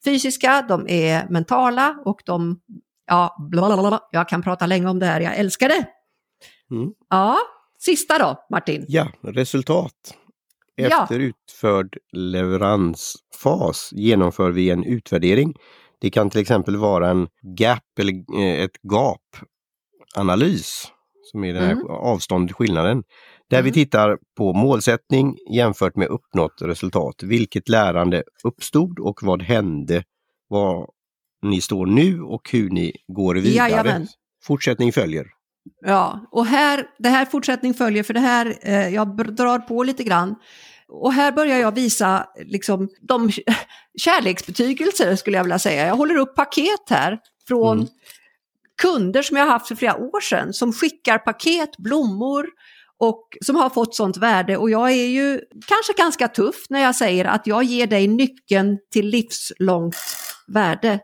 fysiska, 0.05 0.65
de 0.67 0.87
är 0.87 1.27
mentala 1.29 1.97
och 2.05 2.21
de, 2.25 2.59
ja, 3.07 3.35
blablabla. 3.51 3.99
jag 4.11 4.29
kan 4.29 4.41
prata 4.41 4.65
länge 4.65 4.87
om 4.87 4.99
det 4.99 5.05
här, 5.05 5.21
jag 5.21 5.37
älskar 5.37 5.69
det. 5.69 5.85
Mm. 6.71 6.91
Ja, 7.09 7.37
sista 7.79 8.19
då, 8.19 8.45
Martin. 8.49 8.85
Ja, 8.87 9.07
resultat. 9.21 10.17
Efter 10.77 11.19
ja. 11.19 11.25
utförd 11.25 11.97
leveransfas 12.11 13.89
genomför 13.91 14.51
vi 14.51 14.69
en 14.69 14.83
utvärdering. 14.83 15.53
Det 16.01 16.09
kan 16.09 16.29
till 16.29 16.41
exempel 16.41 16.77
vara 16.77 17.09
en 17.09 17.27
gap 17.57 17.99
eller 17.99 18.13
eh, 18.39 18.63
ett 18.63 18.77
gap-analys 18.83 20.91
som 21.31 21.43
är 21.43 21.53
den 21.53 21.63
här 21.63 21.71
mm. 21.71 21.87
avståndet, 21.87 22.55
skillnaden. 22.55 23.03
Där 23.53 23.59
mm. 23.59 23.65
vi 23.65 23.71
tittar 23.71 24.17
på 24.37 24.53
målsättning 24.53 25.37
jämfört 25.51 25.95
med 25.95 26.07
uppnått 26.07 26.61
resultat. 26.61 27.23
Vilket 27.23 27.69
lärande 27.69 28.23
uppstod 28.43 28.99
och 28.99 29.19
vad 29.23 29.41
hände? 29.41 30.03
Var 30.47 30.89
ni 31.41 31.61
står 31.61 31.85
nu 31.85 32.21
och 32.21 32.49
hur 32.51 32.69
ni 32.69 32.93
går 33.07 33.35
vidare. 33.35 33.69
Jajamän. 33.69 34.07
Fortsättning 34.43 34.93
följer. 34.93 35.25
Ja, 35.85 36.27
och 36.31 36.45
här, 36.45 36.85
det 36.99 37.09
här 37.09 37.25
fortsättning 37.25 37.73
följer, 37.73 38.03
för 38.03 38.13
det 38.13 38.19
här, 38.19 38.57
eh, 38.61 38.89
jag 38.89 39.35
drar 39.35 39.59
på 39.59 39.83
lite 39.83 40.03
grann. 40.03 40.35
Och 40.87 41.13
här 41.13 41.31
börjar 41.31 41.57
jag 41.57 41.75
visa 41.75 42.27
liksom, 42.45 42.89
de 43.01 43.31
kärleksbetygelser 44.01 45.15
skulle 45.15 45.37
jag 45.37 45.43
vilja 45.43 45.59
säga. 45.59 45.87
Jag 45.87 45.95
håller 45.95 46.15
upp 46.15 46.35
paket 46.35 46.89
här 46.89 47.19
från 47.47 47.77
mm. 47.77 47.89
kunder 48.81 49.21
som 49.21 49.37
jag 49.37 49.45
haft 49.45 49.67
för 49.67 49.75
flera 49.75 49.95
år 49.97 50.21
sedan 50.21 50.53
som 50.53 50.73
skickar 50.73 51.17
paket, 51.17 51.77
blommor, 51.77 52.47
och 53.03 53.37
som 53.45 53.55
har 53.55 53.69
fått 53.69 53.95
sånt 53.95 54.17
värde 54.17 54.57
och 54.57 54.69
jag 54.69 54.91
är 54.91 55.07
ju 55.07 55.41
kanske 55.67 55.93
ganska 55.97 56.27
tuff 56.27 56.65
när 56.69 56.79
jag 56.79 56.95
säger 56.95 57.25
att 57.25 57.47
jag 57.47 57.63
ger 57.63 57.87
dig 57.87 58.07
nyckeln 58.07 58.77
till 58.91 59.07
livslångt 59.07 59.95
värde. 60.47 60.99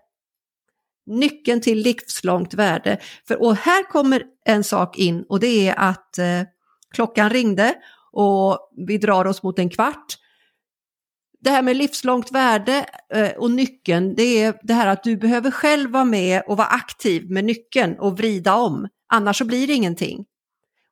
Nyckeln 1.06 1.62
till 1.62 1.78
livslångt 1.78 2.54
värde. 2.54 2.98
För, 3.28 3.42
och 3.42 3.56
här 3.56 3.84
kommer 3.84 4.24
en 4.46 4.64
sak 4.64 4.98
in 4.98 5.26
och 5.30 5.40
det 5.40 5.68
är 5.68 5.80
att 5.80 6.18
eh, 6.18 6.42
klockan 6.94 7.30
ringde 7.30 7.76
och 8.12 8.72
vi 8.88 8.98
drar 8.98 9.26
oss 9.26 9.44
mot 9.44 9.60
en 9.60 9.70
kvart. 9.70 10.18
Det 11.40 11.50
här 11.50 11.62
med 11.62 11.76
livslångt 11.76 12.32
värde 12.32 12.86
eh, 13.14 13.32
och 13.32 13.52
nyckeln, 13.52 14.16
det 14.16 14.44
är 14.44 14.54
det 14.64 14.74
här 14.74 14.88
att 14.88 15.04
du 15.04 15.18
behöver 15.18 15.52
själv 15.52 15.92
vara 15.92 16.06
med 16.06 16.44
och 16.48 16.58
vara 16.58 16.68
aktiv 16.68 17.32
med 17.32 17.46
nyckeln 17.46 18.00
och 18.00 18.18
vrida 18.18 18.56
om. 18.56 18.88
Annars 19.14 19.38
så 19.38 19.46
blir 19.46 19.68
det 19.68 19.74
ingenting. 19.74 20.26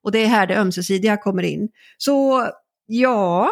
Och 0.08 0.12
det 0.12 0.24
är 0.24 0.28
här 0.28 0.46
det 0.46 0.56
ömsesidiga 0.56 1.16
kommer 1.16 1.42
in. 1.42 1.68
Så 1.98 2.46
ja, 2.86 3.50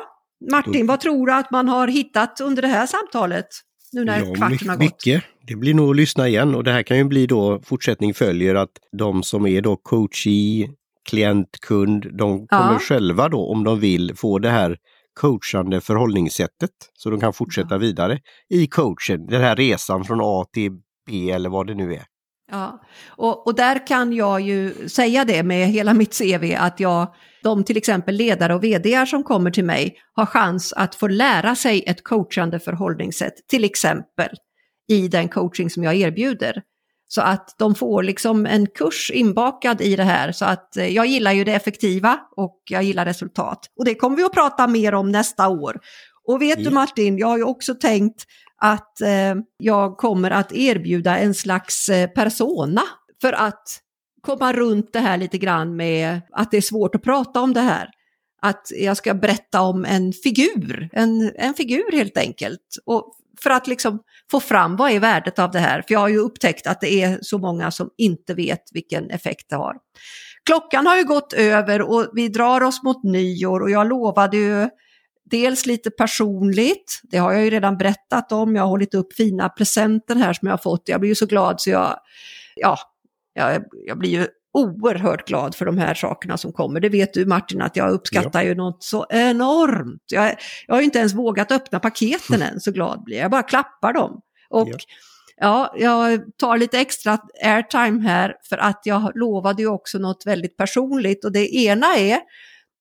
Martin, 0.51 0.87
vad 0.87 1.01
tror 1.01 1.27
du 1.27 1.33
att 1.33 1.51
man 1.51 1.69
har 1.69 1.89
hittat 1.89 2.41
under 2.41 2.63
det 2.63 2.69
här 2.69 2.87
samtalet? 2.87 3.47
Nu 3.93 4.05
när 4.05 4.19
ja, 4.19 4.35
kvarten 4.35 4.69
har 4.69 4.77
gått. 4.77 4.79
Mycket. 4.79 5.25
Det 5.47 5.57
blir 5.57 5.75
nog 5.75 5.91
att 5.91 5.97
lyssna 5.97 6.29
igen 6.29 6.55
och 6.55 6.65
det 6.65 6.73
här 6.73 6.83
kan 6.83 6.97
ju 6.97 7.05
bli 7.05 7.27
då 7.27 7.61
fortsättning 7.65 8.15
följer 8.15 8.55
att 8.55 8.71
de 8.99 9.23
som 9.23 9.47
är 9.47 9.61
då 9.61 9.77
coachee, 9.77 10.71
klient, 11.09 11.61
kund, 11.61 12.07
de 12.19 12.47
kommer 12.47 12.73
ja. 12.73 12.79
själva 12.79 13.29
då 13.29 13.49
om 13.49 13.65
de 13.65 13.81
vill 13.81 14.17
få 14.17 14.39
det 14.39 14.51
här 14.51 14.77
coachande 15.21 15.81
förhållningssättet 15.81 16.71
så 16.95 17.11
de 17.11 17.21
kan 17.21 17.33
fortsätta 17.33 17.75
ja. 17.75 17.79
vidare 17.79 18.19
i 18.49 18.67
coachen, 18.67 19.27
den 19.27 19.41
här 19.41 19.57
resan 19.57 20.05
från 20.05 20.21
A 20.23 20.45
till 20.53 20.71
B 21.07 21.31
eller 21.31 21.49
vad 21.49 21.67
det 21.67 21.75
nu 21.75 21.95
är. 21.95 22.05
Ja, 22.51 22.83
och, 23.09 23.47
och 23.47 23.55
där 23.55 23.87
kan 23.87 24.13
jag 24.13 24.41
ju 24.41 24.89
säga 24.89 25.25
det 25.25 25.43
med 25.43 25.69
hela 25.69 25.95
mitt 25.95 26.19
CV 26.19 26.57
att 26.59 26.81
jag, 26.81 27.15
de 27.43 27.65
till 27.65 27.77
exempel 27.77 28.15
ledare 28.15 28.55
och 28.55 28.65
vd 28.65 29.07
som 29.07 29.23
kommer 29.23 29.51
till 29.51 29.65
mig 29.65 29.97
har 30.13 30.27
chans 30.27 30.73
att 30.73 30.95
få 30.95 31.09
lära 31.09 31.57
sig 31.57 31.85
ett 31.87 32.05
coachande 32.05 32.61
förhållningssätt, 32.61 33.35
till 33.49 33.65
exempel 33.65 34.29
i 34.89 35.09
den 35.09 35.29
coaching 35.29 35.71
som 35.71 35.85
jag 35.85 35.95
erbjuder. 35.95 36.63
Så 37.09 37.21
att 37.21 37.55
de 37.59 37.75
får 37.75 38.03
liksom 38.03 38.47
en 38.47 38.67
kurs 38.67 39.11
inbakad 39.15 39.81
i 39.81 39.97
det 39.97 40.05
här. 40.05 40.33
Så 40.33 40.45
att 40.45 40.77
eh, 40.77 40.87
jag 40.87 41.07
gillar 41.07 41.33
ju 41.33 41.45
det 41.45 41.53
effektiva 41.53 42.19
och 42.37 42.61
jag 42.71 42.83
gillar 42.83 43.05
resultat. 43.05 43.59
Och 43.79 43.85
det 43.85 43.95
kommer 43.95 44.17
vi 44.17 44.23
att 44.23 44.33
prata 44.33 44.67
mer 44.67 44.95
om 44.95 45.13
nästa 45.13 45.49
år. 45.49 45.81
Och 46.29 46.43
vet 46.43 46.65
du 46.65 46.71
Martin, 46.71 47.19
jag 47.19 47.27
har 47.27 47.37
ju 47.37 47.43
också 47.43 47.75
tänkt 47.75 48.25
att 48.61 49.01
eh, 49.01 49.35
jag 49.59 49.97
kommer 49.97 50.31
att 50.31 50.53
erbjuda 50.53 51.19
en 51.19 51.35
slags 51.35 51.89
eh, 51.89 52.11
persona 52.11 52.83
för 53.21 53.33
att 53.33 53.81
komma 54.23 54.53
runt 54.53 54.93
det 54.93 55.01
här 55.01 55.17
lite 55.17 55.39
grann 55.39 55.77
med 55.77 56.21
att 56.33 56.51
det 56.51 56.57
är 56.57 56.61
svårt 56.61 56.95
att 56.95 57.03
prata 57.03 57.41
om 57.41 57.53
det 57.53 57.61
här. 57.61 57.89
Att 58.43 58.67
jag 58.77 58.97
ska 58.97 59.15
berätta 59.15 59.61
om 59.61 59.85
en 59.85 60.13
figur, 60.13 60.89
en, 60.93 61.33
en 61.35 61.55
figur 61.55 61.93
helt 61.93 62.19
enkelt. 62.19 62.77
Och 62.87 63.13
för 63.41 63.51
att 63.51 63.67
liksom 63.67 64.01
få 64.31 64.41
fram 64.41 64.77
vad 64.77 64.91
är 64.91 65.01
värdet 65.01 65.39
av 65.39 65.51
det 65.51 65.59
här. 65.59 65.83
För 65.83 65.95
jag 65.95 66.01
har 66.01 66.09
ju 66.09 66.19
upptäckt 66.19 66.67
att 66.67 66.81
det 66.81 67.03
är 67.03 67.19
så 67.23 67.39
många 67.39 67.71
som 67.71 67.91
inte 67.97 68.35
vet 68.35 68.63
vilken 68.73 69.11
effekt 69.11 69.47
det 69.49 69.57
har. 69.57 69.75
Klockan 70.47 70.87
har 70.87 70.97
ju 70.97 71.05
gått 71.05 71.33
över 71.33 71.83
och 71.83 72.11
vi 72.13 72.29
drar 72.29 72.63
oss 72.63 72.83
mot 72.83 73.05
nyår 73.05 73.61
och 73.61 73.71
jag 73.71 73.89
lovade 73.89 74.37
ju 74.37 74.69
dels 75.31 75.67
lite 75.67 75.91
personligt, 75.91 77.01
det 77.03 77.19
har 77.19 77.33
jag 77.33 77.45
ju 77.45 77.51
redan 77.51 77.79
berättat 77.79 78.33
om, 78.33 78.57
jag 78.57 78.63
har 78.63 78.69
hållit 78.69 78.95
upp 78.95 79.13
fina 79.13 79.49
presenter 79.49 80.15
här 80.15 80.33
som 80.33 80.47
jag 80.47 80.53
har 80.53 80.63
fått. 80.63 80.83
Jag 80.89 81.01
blir 81.01 81.09
ju 81.09 81.15
så 81.15 81.27
glad 81.27 81.61
så 81.61 81.71
jag, 81.71 81.99
ja, 82.57 82.79
jag, 83.35 83.65
jag 83.87 83.99
blir 83.99 84.11
ju 84.11 84.27
oerhört 84.53 85.29
glad 85.29 85.55
för 85.55 85.67
de 85.67 85.79
här 85.79 85.95
sakerna 85.95 86.37
som 86.37 86.53
kommer. 86.53 86.81
Det 86.81 86.89
vet 86.89 87.15
du 87.15 87.27
Martin 87.27 87.63
att 87.63 87.77
jag 87.77 87.91
uppskattar 87.91 88.43
ja. 88.43 88.49
ju 88.49 88.55
något 88.55 88.83
så 88.83 89.07
enormt. 89.11 90.03
Jag, 90.13 90.35
jag 90.67 90.75
har 90.75 90.83
inte 90.83 90.99
ens 90.99 91.15
vågat 91.15 91.53
öppna 91.53 91.81
paketen 91.81 92.43
än, 92.43 92.61
så 92.61 92.73
glad 92.73 93.05
blir 93.05 93.17
jag. 93.17 93.25
Jag 93.25 93.31
bara 93.31 93.43
klappar 93.43 93.93
dem. 93.93 94.21
Och 94.51 94.69
ja. 94.69 94.79
ja, 95.37 95.75
jag 95.77 96.21
tar 96.39 96.59
lite 96.59 96.79
extra 96.79 97.19
airtime 97.45 98.09
här 98.09 98.35
för 98.49 98.59
att 98.59 98.81
jag 98.85 99.13
lovade 99.15 99.63
ju 99.63 99.69
också 99.69 99.99
något 99.99 100.27
väldigt 100.27 100.57
personligt 100.57 101.25
och 101.25 101.33
det 101.33 101.55
ena 101.55 101.97
är 101.97 102.19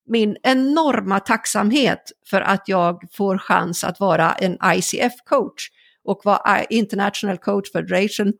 min 0.06 0.36
enorma 0.42 1.20
tacksamhet 1.20 2.12
för 2.30 2.40
att 2.40 2.62
jag 2.66 3.02
får 3.12 3.38
chans 3.38 3.84
att 3.84 4.00
vara 4.00 4.32
en 4.32 4.58
ICF-coach 4.64 5.68
och 6.04 6.20
vad 6.24 6.66
International 6.70 7.38
Coach 7.38 7.72
Federation, 7.72 8.32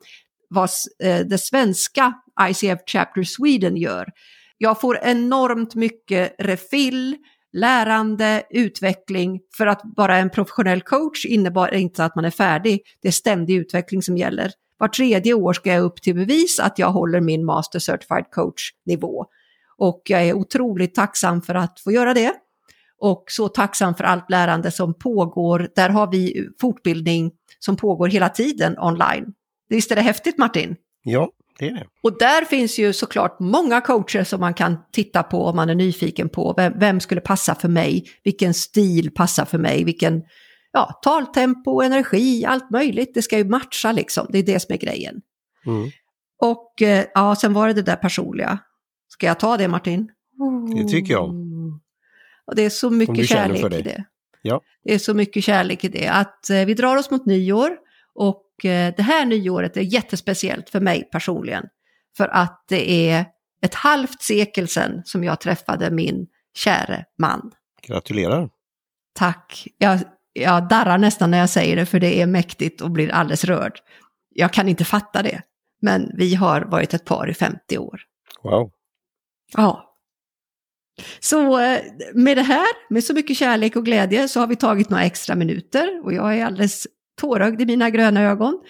vad 0.49 0.71
eh, 1.03 1.27
det 1.27 1.39
svenska 1.39 2.15
ICF 2.51 2.81
Chapter 2.87 3.23
Sweden 3.23 3.77
gör. 3.77 4.07
Jag 4.59 4.81
får 4.81 4.99
enormt 5.03 5.75
mycket 5.75 6.35
refill, 6.39 7.17
lärande, 7.53 8.43
utveckling 8.51 9.41
för 9.57 9.67
att 9.67 9.81
vara 9.97 10.17
en 10.17 10.31
professionell 10.31 10.83
coach 10.83 11.25
innebär 11.25 11.75
inte 11.75 12.05
att 12.05 12.17
man 12.17 12.25
är 12.25 12.31
färdig. 12.31 12.81
Det 13.03 13.09
är 13.09 13.13
ständig 13.13 13.55
utveckling 13.55 14.03
som 14.03 14.17
gäller. 14.17 14.53
Var 14.79 14.89
tredje 14.89 15.35
år 15.35 15.53
ska 15.53 15.73
jag 15.73 15.83
upp 15.83 16.03
till 16.03 16.15
bevis 16.15 16.61
att 16.61 16.79
jag 16.79 16.91
håller 16.91 17.21
min 17.21 17.45
Master 17.45 17.79
Certified 17.79 18.25
Coach-nivå. 18.31 19.27
Och 19.79 20.03
jag 20.05 20.29
är 20.29 20.35
otroligt 20.35 20.95
tacksam 20.95 21.43
för 21.43 21.55
att 21.55 21.81
få 21.81 21.93
göra 21.93 22.15
det. 22.15 22.33
Och 22.99 23.25
så 23.29 23.49
tacksam 23.49 23.95
för 23.95 24.05
allt 24.05 24.31
lärande 24.31 24.71
som 24.71 24.99
pågår. 24.99 25.69
Där 25.75 25.89
har 25.89 26.11
vi 26.11 26.49
fortbildning 26.61 27.33
som 27.59 27.77
pågår 27.77 28.09
hela 28.09 28.29
tiden 28.29 28.79
online. 28.79 29.27
Visst 29.69 29.91
är 29.91 29.97
det 29.97 30.03
häftigt 30.03 30.39
Martin? 30.39 30.77
Ja, 31.03 31.31
det 31.59 31.69
är 31.69 31.75
det. 31.75 31.87
Och 32.03 32.19
där 32.19 32.45
finns 32.45 32.79
ju 32.79 32.93
såklart 32.93 33.41
många 33.41 33.81
coacher 33.81 34.25
som 34.25 34.41
man 34.41 34.55
kan 34.55 34.79
titta 34.93 35.23
på 35.23 35.45
om 35.45 35.57
man 35.57 35.71
är 35.71 35.75
nyfiken 35.75 36.29
på. 36.29 36.55
Vem, 36.57 36.79
vem 36.79 37.01
skulle 37.01 37.21
passa 37.21 37.55
för 37.55 37.69
mig? 37.69 38.05
Vilken 38.25 38.55
stil 38.55 39.11
passar 39.11 39.45
för 39.45 39.59
mig? 39.59 39.85
Vilken 39.85 40.23
ja, 40.73 41.01
taltempo, 41.03 41.81
energi, 41.83 42.45
allt 42.45 42.71
möjligt. 42.71 43.15
Det 43.15 43.23
ska 43.23 43.39
ju 43.39 43.45
matcha 43.45 43.93
liksom. 43.93 44.27
Det 44.31 44.39
är 44.39 44.43
det 44.43 44.61
som 44.61 44.75
är 44.75 44.79
grejen. 44.79 45.21
Mm. 45.67 45.91
Och 46.43 46.83
eh, 46.83 47.05
ja, 47.15 47.37
sen 47.37 47.53
var 47.53 47.67
det 47.67 47.75
det 47.75 47.83
där 47.83 47.97
personliga. 47.97 48.59
Ska 49.09 49.27
jag 49.27 49.41
ta 49.41 49.57
det 49.57 49.69
Martin? 49.69 50.11
Det 50.77 50.89
tycker 50.89 51.13
jag. 51.13 51.35
Och 52.47 52.57
det 52.57 52.63
är 52.63 52.71
så 52.71 52.91
mycket 52.91 53.29
kärlek 53.29 53.73
i 53.73 53.83
det. 53.83 54.05
Ja. 54.43 54.61
Det 54.85 54.95
är 54.95 54.99
så 54.99 55.15
mycket 55.15 55.45
kärlek 55.45 55.85
i 55.85 55.89
det. 55.89 56.09
Att 56.09 56.51
eh, 56.51 56.65
vi 56.65 56.75
drar 56.75 56.97
oss 56.97 57.11
mot 57.11 57.27
nyår 57.27 57.77
och 58.15 58.65
eh, 58.65 58.95
det 58.97 59.03
här 59.03 59.27
nyåret 59.27 59.77
är 59.77 59.81
jättespeciellt 59.81 60.71
för 60.71 60.81
mig 60.81 61.09
personligen. 61.13 61.65
För 62.17 62.29
att 62.29 62.65
det 62.69 63.11
är 63.11 63.25
ett 63.63 63.75
halvt 63.75 64.23
sekel 64.23 64.69
sedan 64.69 65.03
som 65.05 65.25
jag 65.25 65.41
träffade 65.41 65.91
min 65.91 66.27
käre 66.55 67.05
man. 67.19 67.53
Gratulerar! 67.83 68.51
Tack! 69.13 69.69
Jag, 69.79 70.01
jag 70.33 70.69
darrar 70.69 70.99
nästan 70.99 71.31
när 71.31 71.39
jag 71.39 71.51
säger 71.51 71.77
det 71.77 71.87
för 71.87 72.01
det 72.01 72.21
är 72.21 72.27
mäktigt 72.27 72.81
och 72.81 72.91
blir 72.91 73.11
alldeles 73.11 73.45
rörd. 73.45 73.79
Jag 74.35 74.53
kan 74.53 74.69
inte 74.69 74.85
fatta 74.85 75.23
det. 75.23 75.43
Men 75.81 76.11
vi 76.15 76.35
har 76.35 76.61
varit 76.61 76.95
ett 76.95 77.05
par 77.05 77.31
i 77.31 77.35
50 77.35 77.79
år. 77.79 78.01
Wow! 78.43 78.71
Ja. 79.53 79.83
Så 81.21 81.59
eh, 81.59 81.81
med 82.15 82.37
det 82.37 82.43
här, 82.43 82.67
med 82.91 83.05
så 83.05 83.15
mycket 83.15 83.37
kärlek 83.37 83.77
och 83.77 83.85
glädje, 83.85 84.29
så 84.29 84.41
har 84.41 84.47
vi 84.47 84.57
tagit 84.57 84.91
några 84.91 85.05
extra 85.05 85.35
minuter 85.35 86.05
och 86.05 86.13
jag 86.13 86.39
är 86.39 86.45
alldeles 86.45 86.87
tårögd 87.21 87.61
i 87.61 87.67
mina 87.67 87.91
gröna 87.91 88.23
ögon. 88.23 88.61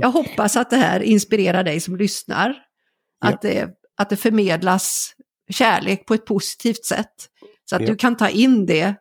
Jag 0.00 0.10
hoppas 0.10 0.56
att 0.56 0.70
det 0.70 0.76
här 0.76 1.00
inspirerar 1.00 1.64
dig 1.64 1.80
som 1.80 1.96
lyssnar. 1.96 2.56
Ja. 3.20 3.28
Att, 3.28 3.42
det, 3.42 3.68
att 3.96 4.10
det 4.10 4.16
förmedlas 4.16 5.14
kärlek 5.50 6.06
på 6.06 6.14
ett 6.14 6.24
positivt 6.24 6.84
sätt. 6.84 7.14
Så 7.64 7.76
att 7.76 7.82
ja. 7.82 7.88
du 7.88 7.96
kan 7.96 8.16
ta 8.16 8.28
in 8.28 8.66
det 8.66 8.94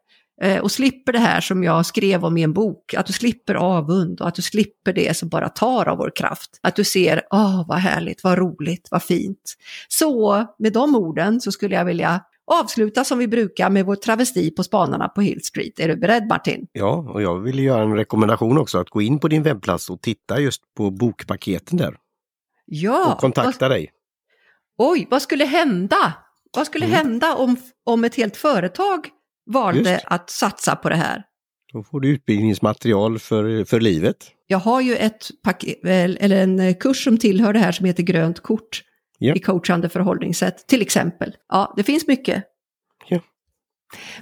och 0.61 0.71
slipper 0.71 1.13
det 1.13 1.19
här 1.19 1.41
som 1.41 1.63
jag 1.63 1.85
skrev 1.85 2.25
om 2.25 2.37
i 2.37 2.43
en 2.43 2.53
bok. 2.53 2.93
Att 2.93 3.05
du 3.05 3.13
slipper 3.13 3.55
avund 3.55 4.21
och 4.21 4.27
att 4.27 4.35
du 4.35 4.41
slipper 4.41 4.93
det 4.93 5.17
som 5.17 5.29
bara 5.29 5.49
tar 5.49 5.87
av 5.87 5.97
vår 5.97 6.11
kraft. 6.15 6.59
Att 6.63 6.75
du 6.75 6.83
ser, 6.83 7.21
åh 7.31 7.61
oh, 7.61 7.67
vad 7.67 7.77
härligt, 7.77 8.23
vad 8.23 8.37
roligt, 8.37 8.87
vad 8.91 9.03
fint. 9.03 9.55
Så 9.87 10.45
med 10.59 10.73
de 10.73 10.95
orden 10.95 11.41
så 11.41 11.51
skulle 11.51 11.75
jag 11.75 11.85
vilja 11.85 12.21
avsluta 12.51 13.03
som 13.03 13.17
vi 13.17 13.27
brukar 13.27 13.69
med 13.69 13.85
vår 13.85 13.95
travesti 13.95 14.51
på 14.51 14.63
spanarna 14.63 15.07
på 15.09 15.21
Hill 15.21 15.43
Street. 15.43 15.79
Är 15.79 15.87
du 15.87 15.95
beredd 15.95 16.27
Martin? 16.27 16.67
Ja, 16.71 17.11
och 17.13 17.21
jag 17.21 17.39
vill 17.39 17.59
göra 17.59 17.83
en 17.83 17.95
rekommendation 17.95 18.57
också 18.57 18.79
att 18.79 18.89
gå 18.89 19.01
in 19.01 19.19
på 19.19 19.27
din 19.27 19.43
webbplats 19.43 19.89
och 19.89 20.01
titta 20.01 20.39
just 20.39 20.61
på 20.77 20.91
bokpaketen 20.91 21.77
där. 21.77 21.97
Ja. 22.65 23.13
Och 23.13 23.19
kontakta 23.19 23.65
vad... 23.65 23.71
dig. 23.71 23.91
Oj, 24.77 25.07
vad 25.09 25.21
skulle 25.21 25.45
hända? 25.45 26.13
Vad 26.57 26.65
skulle 26.65 26.85
mm. 26.85 26.97
hända 26.97 27.35
om, 27.35 27.55
om 27.83 28.03
ett 28.03 28.15
helt 28.15 28.37
företag 28.37 29.09
valde 29.53 29.91
just. 29.91 30.05
att 30.07 30.29
satsa 30.29 30.75
på 30.75 30.89
det 30.89 30.95
här? 30.95 31.23
Då 31.73 31.83
får 31.83 31.99
du 31.99 32.09
utbildningsmaterial 32.09 33.19
för, 33.19 33.65
för 33.65 33.79
livet. 33.79 34.31
Jag 34.47 34.57
har 34.57 34.81
ju 34.81 34.95
ett 34.95 35.27
paket, 35.43 35.77
eller 35.83 36.43
en 36.43 36.75
kurs 36.75 37.03
som 37.03 37.17
tillhör 37.17 37.53
det 37.53 37.59
här 37.59 37.71
som 37.71 37.85
heter 37.85 38.03
Grönt 38.03 38.39
kort 38.39 38.83
ja. 39.17 39.35
i 39.35 39.39
coachande 39.39 39.89
förhållningssätt, 39.89 40.67
till 40.67 40.81
exempel. 40.81 41.35
Ja, 41.49 41.73
det 41.77 41.83
finns 41.83 42.07
mycket. 42.07 42.43
Ja. 43.07 43.19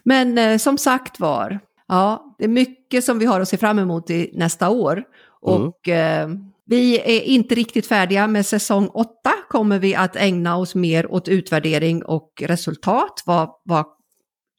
Men 0.03 0.37
eh, 0.37 0.57
som 0.57 0.77
sagt 0.77 1.19
var, 1.19 1.59
ja, 1.87 2.35
det 2.37 2.43
är 2.43 2.49
mycket 2.49 3.03
som 3.03 3.19
vi 3.19 3.25
har 3.25 3.41
att 3.41 3.49
se 3.49 3.57
fram 3.57 3.79
emot 3.79 4.09
i 4.09 4.31
nästa 4.33 4.69
år. 4.69 4.93
Mm. 4.93 5.03
Och 5.41 5.89
eh, 5.89 6.29
vi 6.65 6.99
är 6.99 7.21
inte 7.21 7.55
riktigt 7.55 7.87
färdiga 7.87 8.27
med 8.27 8.45
säsong 8.45 8.87
8, 8.87 9.09
kommer 9.49 9.79
vi 9.79 9.95
att 9.95 10.15
ägna 10.15 10.57
oss 10.57 10.75
mer 10.75 11.11
åt 11.11 11.27
utvärdering 11.27 12.05
och 12.05 12.43
resultat, 12.45 13.23
vad, 13.25 13.49
vad 13.63 13.85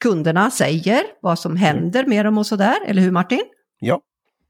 kunderna 0.01 0.51
säger, 0.51 1.03
vad 1.21 1.39
som 1.39 1.57
händer 1.57 2.07
med 2.07 2.25
dem 2.25 2.39
och 2.39 2.47
sådär, 2.47 2.77
eller 2.87 3.03
hur 3.03 3.11
Martin? 3.11 3.43
Ja. 3.79 4.01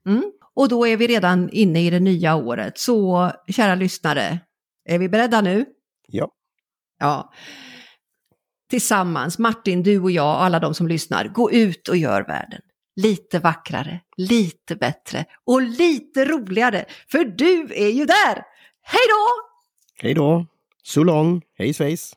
Mm. 0.06 0.32
Och 0.54 0.68
då 0.68 0.86
är 0.86 0.96
vi 0.96 1.06
redan 1.06 1.50
inne 1.50 1.86
i 1.86 1.90
det 1.90 2.00
nya 2.00 2.36
året, 2.36 2.78
så 2.78 3.30
kära 3.48 3.74
lyssnare, 3.74 4.38
är 4.84 4.98
vi 4.98 5.08
beredda 5.08 5.40
nu? 5.40 5.64
Ja. 6.06 6.30
Ja. 6.98 7.32
Tillsammans, 8.70 9.38
Martin, 9.38 9.82
du 9.82 10.00
och 10.00 10.10
jag 10.10 10.36
och 10.36 10.42
alla 10.42 10.60
de 10.60 10.74
som 10.74 10.88
lyssnar, 10.88 11.28
gå 11.28 11.50
ut 11.50 11.88
och 11.88 11.96
gör 11.96 12.22
världen 12.22 12.60
lite 12.98 13.38
vackrare, 13.38 14.00
lite 14.16 14.76
bättre 14.76 15.24
och 15.44 15.62
lite 15.62 16.24
roligare. 16.24 16.84
För 17.10 17.24
du 17.24 17.74
är 17.74 17.88
ju 17.88 18.04
där! 18.04 18.42
Hej 18.82 19.02
då! 19.08 19.26
Hej 20.02 20.14
då! 20.14 20.46
So 20.82 21.02
long! 21.02 21.42
Hej 21.58 21.74
svejs! 21.74 22.12